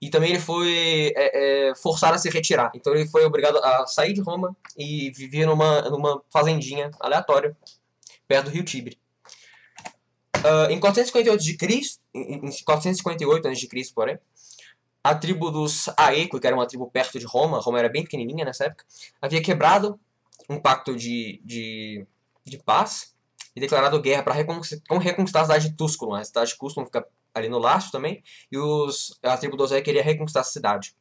E 0.00 0.08
também 0.08 0.30
ele 0.30 0.40
foi 0.40 1.12
é, 1.16 1.68
é, 1.70 1.74
forçado 1.74 2.14
a 2.14 2.18
se 2.18 2.30
retirar. 2.30 2.70
Então 2.74 2.94
ele 2.94 3.06
foi 3.06 3.24
obrigado 3.24 3.58
a 3.58 3.86
sair 3.86 4.12
de 4.12 4.20
Roma 4.20 4.56
e 4.76 5.10
vivia 5.10 5.46
numa, 5.46 5.82
numa 5.82 6.22
fazendinha 6.30 6.90
aleatória, 6.98 7.56
perto 8.26 8.46
do 8.46 8.50
rio 8.50 8.64
Tibre. 8.64 8.98
Uh, 10.38 10.70
em 10.70 10.80
458 10.80 11.42
de 11.42 11.56
Cristo, 11.56 12.00
em 12.14 12.40
458 12.64 13.46
a.C., 13.46 13.68
porém, 13.94 14.18
a 15.04 15.14
tribo 15.14 15.50
dos 15.50 15.88
Aeco, 15.96 16.40
que 16.40 16.46
era 16.46 16.56
uma 16.56 16.66
tribo 16.66 16.90
perto 16.90 17.18
de 17.18 17.26
Roma, 17.26 17.60
Roma 17.60 17.78
era 17.78 17.88
bem 17.88 18.02
pequenininha 18.02 18.44
nessa 18.44 18.64
época, 18.64 18.84
havia 19.20 19.42
quebrado 19.42 20.00
um 20.48 20.58
pacto 20.58 20.96
de, 20.96 21.40
de, 21.44 22.06
de 22.44 22.58
paz 22.58 23.14
e 23.54 23.60
declarado 23.60 24.00
guerra 24.00 24.22
para 24.22 24.34
reconquistar 24.34 25.40
a 25.40 25.44
cidade 25.44 25.70
de 25.70 25.76
Tusculum. 25.76 26.14
A 26.14 26.24
cidade 26.24 26.52
de 26.52 26.58
Tusculum 26.58 26.86
fica 26.86 27.06
ali 27.34 27.48
no 27.48 27.58
Lácio 27.58 27.92
também, 27.92 28.22
e 28.50 28.58
os, 28.58 29.18
a 29.22 29.36
tribo 29.36 29.56
dos 29.56 29.72
Aeco 29.72 29.84
queria 29.84 30.02
reconquistar 30.02 30.40
a 30.40 30.44
cidade. 30.44 30.94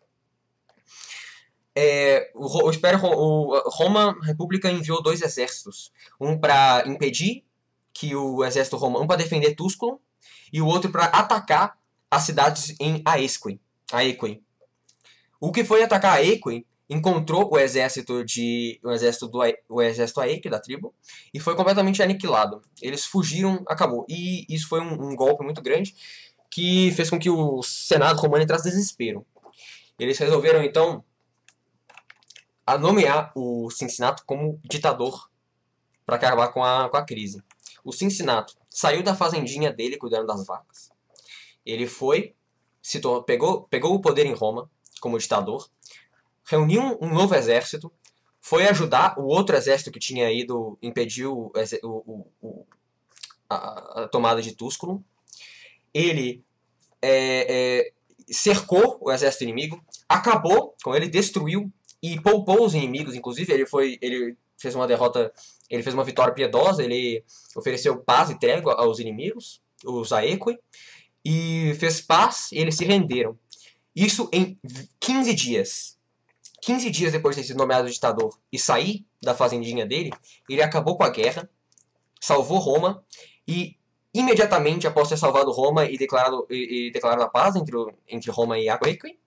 É, 1.76 2.32
o, 2.36 2.46
o, 2.46 2.70
o, 2.70 3.70
Roma, 3.70 4.16
República, 4.24 4.70
enviou 4.70 5.02
dois 5.02 5.22
exércitos. 5.22 5.92
Um 6.20 6.38
para 6.38 6.84
impedir 6.86 7.46
que 7.94 8.16
o 8.16 8.44
exército 8.44 8.78
romano 8.78 9.08
para 9.08 9.18
defender 9.18 9.56
Tusculum 9.56 9.98
e 10.52 10.62
o 10.62 10.68
outro 10.68 10.92
para 10.92 11.06
atacar 11.06 11.78
as 12.10 12.24
cidades 12.24 12.76
em 12.80 13.02
Aequim. 13.06 13.60
Aequim. 13.92 14.44
O 15.40 15.52
que 15.52 15.64
foi 15.64 15.84
atacar 15.84 16.18
Aequim 16.18 16.66
encontrou 16.90 17.50
o 17.52 17.58
exército 17.58 18.26
de 18.26 18.80
o 18.84 18.92
exército 18.92 19.28
do 19.28 19.40
o 19.68 19.82
exército 19.82 20.22
Aeque 20.22 20.50
da 20.50 20.60
tribo 20.60 20.94
e 21.34 21.40
foi 21.40 21.56
completamente 21.56 22.02
aniquilado. 22.02 22.62
Eles 22.82 23.06
fugiram, 23.06 23.64
acabou. 23.68 24.06
E 24.10 24.46
isso 24.50 24.68
foi 24.68 24.82
um, 24.82 25.10
um 25.10 25.16
golpe 25.16 25.44
muito 25.44 25.62
grande 25.62 25.96
que 26.50 26.92
fez 26.94 27.10
com 27.10 27.20
que 27.20 27.30
o 27.30 27.62
Senado 27.62 28.20
romano 28.20 28.44
entrasse 28.44 28.70
desespero. 28.70 29.26
Eles 30.00 30.18
resolveram 30.18 30.64
então 30.64 31.04
a 32.66 32.78
nomear 32.78 33.32
o 33.36 33.70
Cincinnato 33.70 34.24
como 34.26 34.60
ditador 34.64 35.30
para 36.06 36.16
acabar 36.16 36.48
com 36.50 36.64
a, 36.64 36.90
com 36.90 36.98
a 36.98 37.06
crise 37.06 37.44
o 37.84 37.92
Cincinnato 37.92 38.56
saiu 38.70 39.04
da 39.04 39.16
fazendinha 39.16 39.72
dele 39.72 39.98
cuidando 39.98 40.28
das 40.28 40.46
vacas. 40.46 40.90
Ele 41.66 41.88
foi, 41.88 42.36
se 42.82 43.02
pegou, 43.26 43.64
pegou 43.64 43.94
o 43.96 44.02
poder 44.02 44.26
em 44.26 44.34
Roma 44.34 44.70
como 45.02 45.18
ditador, 45.18 45.68
reuniu 46.50 46.98
um 47.02 47.14
novo 47.14 47.36
exército, 47.36 47.92
foi 48.42 48.68
ajudar 48.68 49.18
o 49.20 49.24
outro 49.24 49.56
exército 49.56 49.92
que 49.92 50.00
tinha 50.00 50.32
ido 50.32 50.78
impedir 50.82 51.28
o, 51.28 51.52
o, 51.84 52.26
o, 52.42 52.66
a, 53.50 54.04
a, 54.04 54.08
tomada 54.08 54.42
de 54.42 54.54
Tusculum. 54.54 55.04
Ele 55.94 56.44
é, 57.02 57.46
é, 57.50 57.92
cercou 58.32 58.98
o 59.02 59.12
exército 59.12 59.44
inimigo, 59.44 59.84
acabou 60.08 60.76
com 60.84 60.96
ele, 60.96 61.08
destruiu 61.08 61.72
e 62.02 62.20
poupou 62.20 62.66
os 62.66 62.74
inimigos. 62.74 63.16
Inclusive, 63.16 63.54
ele 63.54 63.66
foi, 63.66 63.98
ele 64.02 64.36
fez 64.58 64.76
uma 64.76 64.88
derrota 64.88 65.32
ele 65.70 65.84
fez 65.84 65.94
uma 65.94 66.04
vitória 66.04 66.34
piedosa, 66.34 66.84
ele 66.84 67.24
ofereceu 67.56 67.98
paz 67.98 68.30
e 68.30 68.40
trégua 68.40 68.74
aos 68.74 69.00
inimigos, 69.00 69.62
os 69.86 70.12
Aequi, 70.12 70.58
e 71.24 71.76
fez 71.80 72.02
paz 72.02 72.52
e 72.52 72.58
eles 72.58 72.76
se 72.76 72.86
renderam. 72.86 73.38
Isso 73.96 74.28
em 74.34 74.58
15 75.00 75.34
dias. 75.36 75.99
15 76.62 76.90
dias 76.90 77.12
depois 77.12 77.36
de 77.36 77.42
ter 77.42 77.48
sido 77.48 77.58
nomeado 77.58 77.90
ditador 77.90 78.38
e 78.52 78.60
sair 78.60 79.06
da 79.22 79.34
fazendinha 79.34 79.86
dele, 79.86 80.12
ele 80.50 80.62
acabou 80.62 80.98
com 80.98 81.04
a 81.04 81.10
guerra, 81.10 81.50
salvou 82.20 82.58
Roma 82.58 83.04
e 83.48 83.78
imediatamente 84.14 84.88
após 84.88 85.10
ter 85.10 85.18
salvado 85.18 85.52
Roma 85.52 85.86
e 85.86 85.98
declarado, 85.98 86.46
e, 86.50 86.88
e 86.88 86.92
declarado 86.92 87.24
a 87.24 87.30
paz 87.30 87.56
entre, 87.56 87.76
entre 88.08 88.32
Roma 88.32 88.58
e 88.58 88.70
Aequi, 88.70 89.20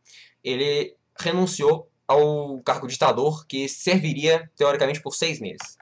ele 0.43 0.97
renunciou 1.19 1.89
ao 2.07 2.61
cargo 2.63 2.87
de 2.87 2.95
ditador 2.95 3.47
que 3.47 3.69
serviria 3.69 4.51
teoricamente 4.57 5.01
por 5.01 5.15
seis 5.15 5.41
meses 5.41 5.77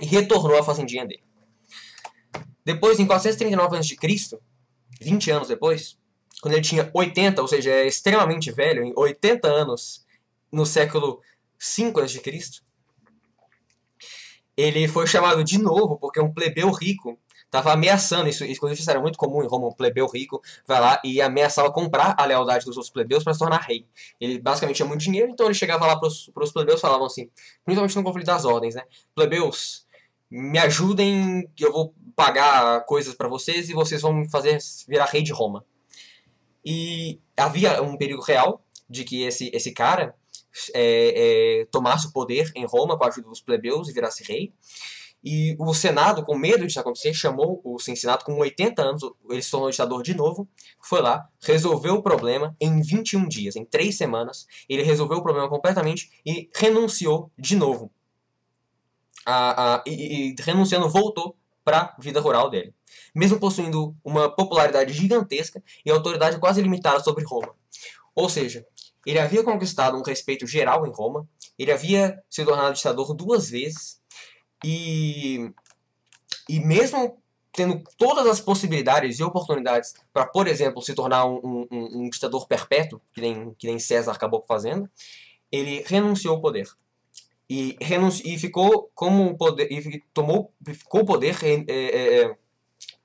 e 0.00 0.06
retornou 0.06 0.58
à 0.58 0.62
fazendinha 0.62 1.06
dele. 1.06 1.22
Depois, 2.64 2.98
em 3.00 3.06
439 3.06 3.76
a.C., 3.76 4.38
20 5.00 5.30
anos 5.30 5.48
depois, 5.48 5.98
quando 6.40 6.54
ele 6.54 6.62
tinha 6.62 6.90
80, 6.94 7.42
ou 7.42 7.48
seja, 7.48 7.70
é 7.70 7.86
extremamente 7.86 8.50
velho, 8.52 8.84
em 8.84 8.92
80 8.96 9.48
anos, 9.48 10.04
no 10.52 10.66
século 10.66 11.20
5 11.58 12.00
a.C., 12.00 12.20
ele 14.56 14.86
foi 14.86 15.06
chamado 15.06 15.42
de 15.42 15.58
novo 15.58 15.96
porque 15.96 16.20
um 16.20 16.32
plebeu 16.32 16.70
rico 16.70 17.18
estava 17.52 17.72
ameaçando, 17.72 18.28
isso, 18.28 18.44
inclusive 18.44 18.80
isso 18.80 18.90
era 18.90 19.00
muito 19.00 19.18
comum 19.18 19.42
em 19.42 19.46
Roma, 19.46 19.68
um 19.68 19.72
plebeu 19.72 20.06
rico 20.06 20.40
vai 20.66 20.80
lá 20.80 21.00
e 21.04 21.20
ameaçava 21.20 21.70
comprar 21.70 22.14
a 22.18 22.24
lealdade 22.24 22.64
dos 22.64 22.76
outros 22.76 22.90
plebeus 22.90 23.22
para 23.22 23.34
se 23.34 23.38
tornar 23.38 23.60
rei. 23.60 23.86
Ele 24.18 24.38
basicamente 24.38 24.76
tinha 24.76 24.88
muito 24.88 25.02
dinheiro, 25.02 25.30
então 25.30 25.46
ele 25.46 25.54
chegava 25.54 25.86
lá 25.86 25.98
para 25.98 26.08
os 26.08 26.52
plebeus 26.52 26.78
e 26.78 26.80
falavam 26.80 27.06
assim, 27.06 27.28
principalmente 27.62 27.96
no 27.96 28.02
conflito 28.02 28.26
das 28.26 28.46
ordens, 28.46 28.74
né? 28.74 28.82
Plebeus, 29.14 29.86
me 30.30 30.58
ajudem, 30.58 31.46
eu 31.60 31.70
vou 31.70 31.94
pagar 32.16 32.86
coisas 32.86 33.14
para 33.14 33.28
vocês 33.28 33.68
e 33.68 33.74
vocês 33.74 34.00
vão 34.00 34.14
me 34.14 34.30
fazer 34.30 34.56
virar 34.88 35.04
rei 35.04 35.22
de 35.22 35.32
Roma. 35.32 35.62
E 36.64 37.20
havia 37.36 37.82
um 37.82 37.98
perigo 37.98 38.22
real 38.22 38.64
de 38.88 39.04
que 39.04 39.24
esse, 39.24 39.50
esse 39.52 39.72
cara 39.72 40.14
é, 40.74 41.60
é, 41.60 41.64
tomasse 41.66 42.08
o 42.08 42.12
poder 42.12 42.50
em 42.54 42.64
Roma 42.64 42.96
com 42.96 43.04
a 43.04 43.08
ajuda 43.08 43.28
dos 43.28 43.40
plebeus 43.40 43.88
e 43.88 43.92
virasse 43.92 44.24
rei. 44.24 44.52
E 45.24 45.54
o 45.58 45.72
Senado, 45.72 46.24
com 46.24 46.36
medo 46.36 46.66
disso 46.66 46.80
acontecer, 46.80 47.14
chamou 47.14 47.60
o 47.62 47.78
Cincinnato 47.78 48.24
com 48.24 48.34
80 48.38 48.82
anos, 48.82 49.02
ele 49.30 49.40
se 49.40 49.50
tornou 49.50 49.70
ditador 49.70 50.02
de 50.02 50.14
novo, 50.14 50.48
foi 50.80 51.00
lá, 51.00 51.28
resolveu 51.40 51.94
o 51.94 52.02
problema 52.02 52.56
em 52.60 52.80
21 52.82 53.28
dias, 53.28 53.54
em 53.54 53.64
3 53.64 53.96
semanas, 53.96 54.46
ele 54.68 54.82
resolveu 54.82 55.18
o 55.18 55.22
problema 55.22 55.48
completamente 55.48 56.10
e 56.26 56.50
renunciou 56.56 57.30
de 57.38 57.54
novo. 57.54 57.92
A, 59.24 59.76
a, 59.76 59.84
e, 59.86 60.32
e 60.32 60.34
renunciando, 60.40 60.88
voltou 60.88 61.36
para 61.64 61.80
a 61.96 61.96
vida 62.00 62.20
rural 62.20 62.50
dele. 62.50 62.74
Mesmo 63.14 63.38
possuindo 63.38 63.96
uma 64.04 64.28
popularidade 64.28 64.92
gigantesca 64.92 65.62
e 65.86 65.90
autoridade 65.90 66.40
quase 66.40 66.60
limitada 66.60 66.98
sobre 66.98 67.24
Roma. 67.24 67.54
Ou 68.14 68.28
seja, 68.28 68.66
ele 69.06 69.18
havia 69.18 69.42
conquistado 69.42 69.96
um 69.96 70.02
respeito 70.02 70.46
geral 70.46 70.86
em 70.86 70.92
Roma, 70.92 71.26
ele 71.58 71.72
havia 71.72 72.22
se 72.28 72.44
tornado 72.44 72.74
ditador 72.74 73.14
duas 73.14 73.50
vezes, 73.50 74.00
e, 74.64 75.50
e 76.48 76.60
mesmo 76.60 77.22
tendo 77.52 77.82
todas 77.98 78.26
as 78.26 78.40
possibilidades 78.40 79.18
e 79.18 79.22
oportunidades 79.22 79.92
para, 80.12 80.26
por 80.26 80.48
exemplo, 80.48 80.80
se 80.80 80.94
tornar 80.94 81.26
um, 81.26 81.66
um, 81.70 82.04
um, 82.04 82.10
ditador 82.10 82.46
perpétuo, 82.46 83.00
que 83.12 83.20
nem, 83.20 83.54
que 83.54 83.66
nem 83.66 83.78
César 83.78 84.12
acabou 84.12 84.42
fazendo, 84.48 84.88
ele 85.50 85.84
renunciou 85.86 86.36
ao 86.36 86.40
poder. 86.40 86.66
E, 87.48 87.76
renunci, 87.80 88.22
e 88.24 88.38
ficou 88.38 88.90
como 88.94 89.36
poder, 89.36 89.70
e 89.70 90.02
tomou, 90.14 90.54
ficou 90.64 91.02
o 91.02 91.04
poder, 91.04 91.36
é, 91.44 91.64
é, 91.68 92.22
é, 92.22 92.36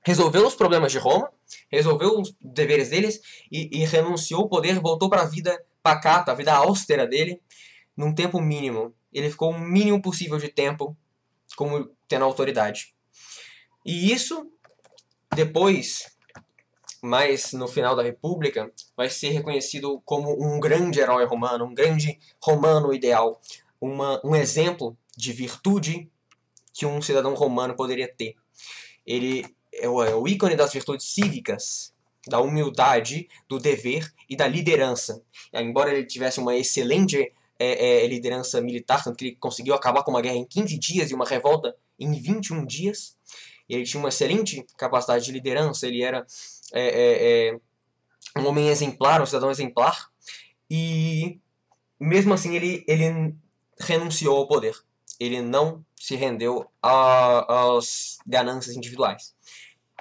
resolveu 0.02 0.46
os 0.46 0.54
problemas 0.54 0.90
de 0.90 0.98
Roma, 0.98 1.30
resolveu 1.70 2.20
os 2.20 2.34
deveres 2.40 2.90
deles 2.90 3.20
e, 3.50 3.68
e 3.72 3.84
renunciou 3.84 4.42
ao 4.42 4.48
poder, 4.48 4.80
voltou 4.80 5.08
para 5.08 5.22
a 5.22 5.26
vida 5.26 5.58
pacata, 5.82 6.32
a 6.32 6.34
vida 6.34 6.52
austera 6.52 7.06
dele, 7.06 7.40
num 7.96 8.14
tempo 8.14 8.40
mínimo. 8.40 8.94
Ele 9.12 9.30
ficou 9.30 9.50
o 9.50 9.58
mínimo 9.58 10.00
possível 10.02 10.38
de 10.38 10.48
tempo 10.48 10.96
como 11.56 11.90
tendo 12.06 12.24
autoridade. 12.24 12.94
E 13.84 14.12
isso, 14.12 14.50
depois, 15.34 16.10
mais 17.02 17.52
no 17.52 17.66
final 17.66 17.96
da 17.96 18.02
República, 18.02 18.70
vai 18.96 19.08
ser 19.08 19.30
reconhecido 19.30 20.00
como 20.04 20.30
um 20.42 20.60
grande 20.60 21.00
herói 21.00 21.24
romano, 21.24 21.64
um 21.64 21.74
grande 21.74 22.18
romano 22.42 22.92
ideal, 22.92 23.40
uma, 23.80 24.20
um 24.24 24.34
exemplo 24.34 24.96
de 25.16 25.32
virtude 25.32 26.10
que 26.72 26.86
um 26.86 27.00
cidadão 27.00 27.34
romano 27.34 27.74
poderia 27.74 28.06
ter. 28.06 28.36
Ele 29.06 29.44
é 29.72 29.88
o, 29.88 30.02
é 30.02 30.14
o 30.14 30.26
ícone 30.26 30.56
das 30.56 30.72
virtudes 30.72 31.06
cívicas, 31.06 31.92
da 32.26 32.40
humildade, 32.40 33.28
do 33.48 33.58
dever 33.58 34.12
e 34.28 34.36
da 34.36 34.46
liderança. 34.46 35.22
Embora 35.52 35.92
ele 35.92 36.06
tivesse 36.06 36.40
uma 36.40 36.56
excelente 36.56 37.32
é, 37.58 38.04
é, 38.04 38.06
liderança 38.06 38.60
militar, 38.60 39.02
tanto 39.02 39.16
que 39.16 39.24
ele 39.26 39.36
conseguiu 39.36 39.74
acabar 39.74 40.02
com 40.02 40.10
uma 40.10 40.20
guerra 40.20 40.36
em 40.36 40.44
15 40.44 40.78
dias 40.78 41.10
e 41.10 41.14
uma 41.14 41.24
revolta 41.24 41.74
em 41.98 42.12
21 42.12 42.64
dias. 42.64 43.16
Ele 43.68 43.84
tinha 43.84 44.00
uma 44.00 44.08
excelente 44.08 44.64
capacidade 44.76 45.24
de 45.24 45.32
liderança, 45.32 45.86
ele 45.86 46.02
era 46.02 46.24
é, 46.72 46.82
é, 46.82 47.48
é, 47.48 47.60
um 48.40 48.46
homem 48.46 48.68
exemplar, 48.68 49.20
um 49.20 49.26
cidadão 49.26 49.50
exemplar, 49.50 50.08
e 50.70 51.38
mesmo 52.00 52.32
assim 52.32 52.54
ele, 52.54 52.84
ele 52.86 53.34
renunciou 53.78 54.36
ao 54.36 54.46
poder. 54.46 54.74
Ele 55.18 55.40
não 55.40 55.84
se 55.96 56.14
rendeu 56.16 56.70
às 56.82 58.18
ganâncias 58.26 58.76
individuais. 58.76 59.34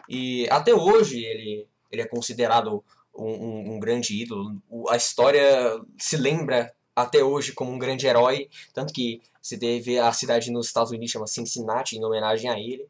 E 0.07 0.47
até 0.49 0.73
hoje 0.73 1.23
ele, 1.23 1.67
ele 1.91 2.01
é 2.01 2.07
considerado 2.07 2.83
um, 3.15 3.25
um, 3.25 3.75
um 3.75 3.79
grande 3.79 4.21
ídolo. 4.21 4.61
A 4.89 4.95
história 4.95 5.81
se 5.97 6.17
lembra 6.17 6.73
até 6.95 7.23
hoje 7.23 7.53
como 7.53 7.71
um 7.71 7.77
grande 7.77 8.07
herói, 8.07 8.49
tanto 8.73 8.93
que 8.93 9.21
se 9.41 9.57
teve 9.57 9.99
a 9.99 10.11
cidade 10.11 10.51
nos 10.51 10.67
Estados 10.67 10.91
Unidos 10.91 11.11
chama 11.11 11.27
Cincinnati 11.27 11.95
em 11.95 12.03
homenagem 12.03 12.49
a 12.49 12.59
ele. 12.59 12.87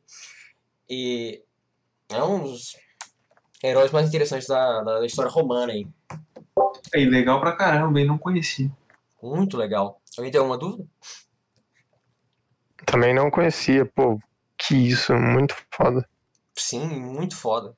E 0.90 1.42
é 2.10 2.24
um 2.24 2.44
dos 2.44 2.76
heróis 3.63 3.92
mais 3.92 4.08
interessantes 4.08 4.48
da, 4.48 4.82
da 4.82 5.06
história 5.06 5.32
romana 5.32 5.74
aí. 5.74 5.88
Aí, 6.94 7.06
legal 7.06 7.40
pra 7.40 7.56
caramba, 7.56 8.00
hein? 8.00 8.08
Não 8.08 8.18
conheci. 8.18 8.72
Muito 9.22 9.58
legal. 9.58 10.00
Alguém 10.18 10.32
tem 10.32 10.40
alguma 10.40 10.58
dúvida? 10.58 10.88
Também 12.88 13.13
não 13.13 13.30
conhecia, 13.30 13.86
pô. 13.86 14.17
Que 14.58 14.76
isso, 14.76 15.13
muito 15.13 15.56
foda. 15.69 16.08
Sim, 16.56 16.88
muito 16.88 17.36
foda. 17.36 17.76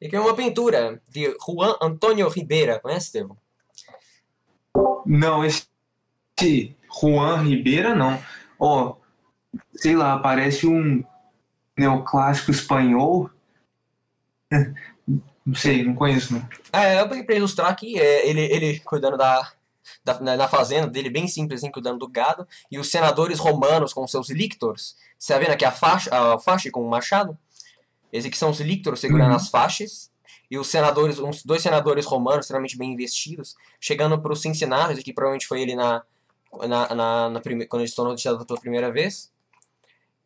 E 0.00 0.06
aqui 0.06 0.14
é 0.14 0.20
uma 0.20 0.34
pintura 0.34 1.02
de 1.08 1.36
Juan 1.44 1.76
Antônio 1.82 2.28
Ribeira. 2.28 2.78
Conhece, 2.78 3.06
Estevão? 3.06 3.36
Não, 5.04 5.44
esse 5.44 5.66
Juan 7.00 7.42
Ribeira, 7.42 7.94
não. 7.94 8.22
Ó, 8.60 8.96
sei 9.74 9.96
lá, 9.96 10.18
parece 10.18 10.66
um 10.66 11.04
neoclássico 11.76 12.52
espanhol. 12.52 13.28
Não 15.44 15.54
sei, 15.54 15.82
não 15.82 15.94
conheço, 15.94 16.34
não. 16.34 16.46
É, 16.70 17.00
eu 17.00 17.08
peguei 17.08 17.24
pra 17.24 17.34
ilustrar 17.34 17.70
aqui, 17.70 17.98
é, 17.98 18.28
ele, 18.28 18.42
ele 18.42 18.80
cuidando 18.80 19.16
da, 19.16 19.50
da, 20.04 20.18
na, 20.20 20.36
na 20.36 20.48
fazenda 20.48 20.86
dele, 20.86 21.10
bem 21.10 21.26
simples, 21.28 21.62
assim, 21.62 21.70
cuidando 21.70 21.98
do 21.98 22.08
gado, 22.08 22.46
e 22.70 22.78
os 22.78 22.90
senadores 22.90 23.38
romanos 23.38 23.92
com 23.92 24.06
seus 24.06 24.30
lictors. 24.30 24.96
Você 25.18 25.32
tá 25.32 25.38
vendo 25.38 25.50
aqui 25.50 25.64
a 25.64 25.72
faixa, 25.72 26.10
a 26.12 26.38
faixa 26.38 26.70
com 26.70 26.84
o 26.84 26.88
machado? 26.90 27.36
Esses 28.12 28.26
aqui 28.28 28.38
são 28.38 28.50
os 28.50 28.60
lictors 28.60 29.00
segurando 29.00 29.30
Uhum. 29.30 29.36
as 29.36 29.48
faixas, 29.48 30.10
e 30.50 30.56
os 30.56 30.68
senadores, 30.68 31.18
uns 31.18 31.44
dois 31.44 31.60
senadores 31.60 32.06
romanos, 32.06 32.46
extremamente 32.46 32.78
bem 32.78 32.92
investidos, 32.92 33.54
chegando 33.78 34.18
pro 34.20 34.34
Cincinnatus, 34.34 35.02
que 35.02 35.12
provavelmente 35.12 35.46
foi 35.46 35.60
ele 35.60 35.76
na, 35.76 36.02
na, 36.66 36.94
na, 36.94 37.28
na 37.30 37.40
prime, 37.40 37.66
quando 37.66 37.82
ele 37.82 37.90
se 37.90 37.96
tornou 37.96 38.14
ditador 38.14 38.46
pela 38.46 38.58
primeira 38.58 38.90
vez, 38.90 39.30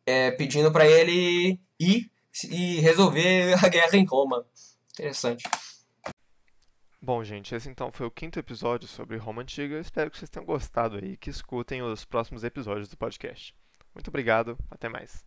é, 0.06 0.30
pedindo 0.30 0.70
pra 0.70 0.86
ele 0.86 1.58
ir 1.78 2.08
e 2.48 2.80
resolver 2.80 3.54
a 3.64 3.68
guerra 3.68 3.96
em 3.96 4.04
Roma. 4.04 4.46
Interessante. 4.92 5.42
Bom, 7.04 7.24
gente, 7.24 7.52
esse 7.52 7.68
então 7.68 7.90
foi 7.90 8.06
o 8.06 8.10
quinto 8.12 8.38
episódio 8.38 8.86
sobre 8.86 9.16
Roma 9.16 9.42
Antiga. 9.42 9.76
Espero 9.80 10.08
que 10.08 10.16
vocês 10.16 10.30
tenham 10.30 10.46
gostado 10.46 11.04
e 11.04 11.16
que 11.16 11.30
escutem 11.30 11.82
os 11.82 12.04
próximos 12.04 12.44
episódios 12.44 12.88
do 12.88 12.96
podcast. 12.96 13.52
Muito 13.92 14.06
obrigado, 14.06 14.56
até 14.70 14.88
mais. 14.88 15.24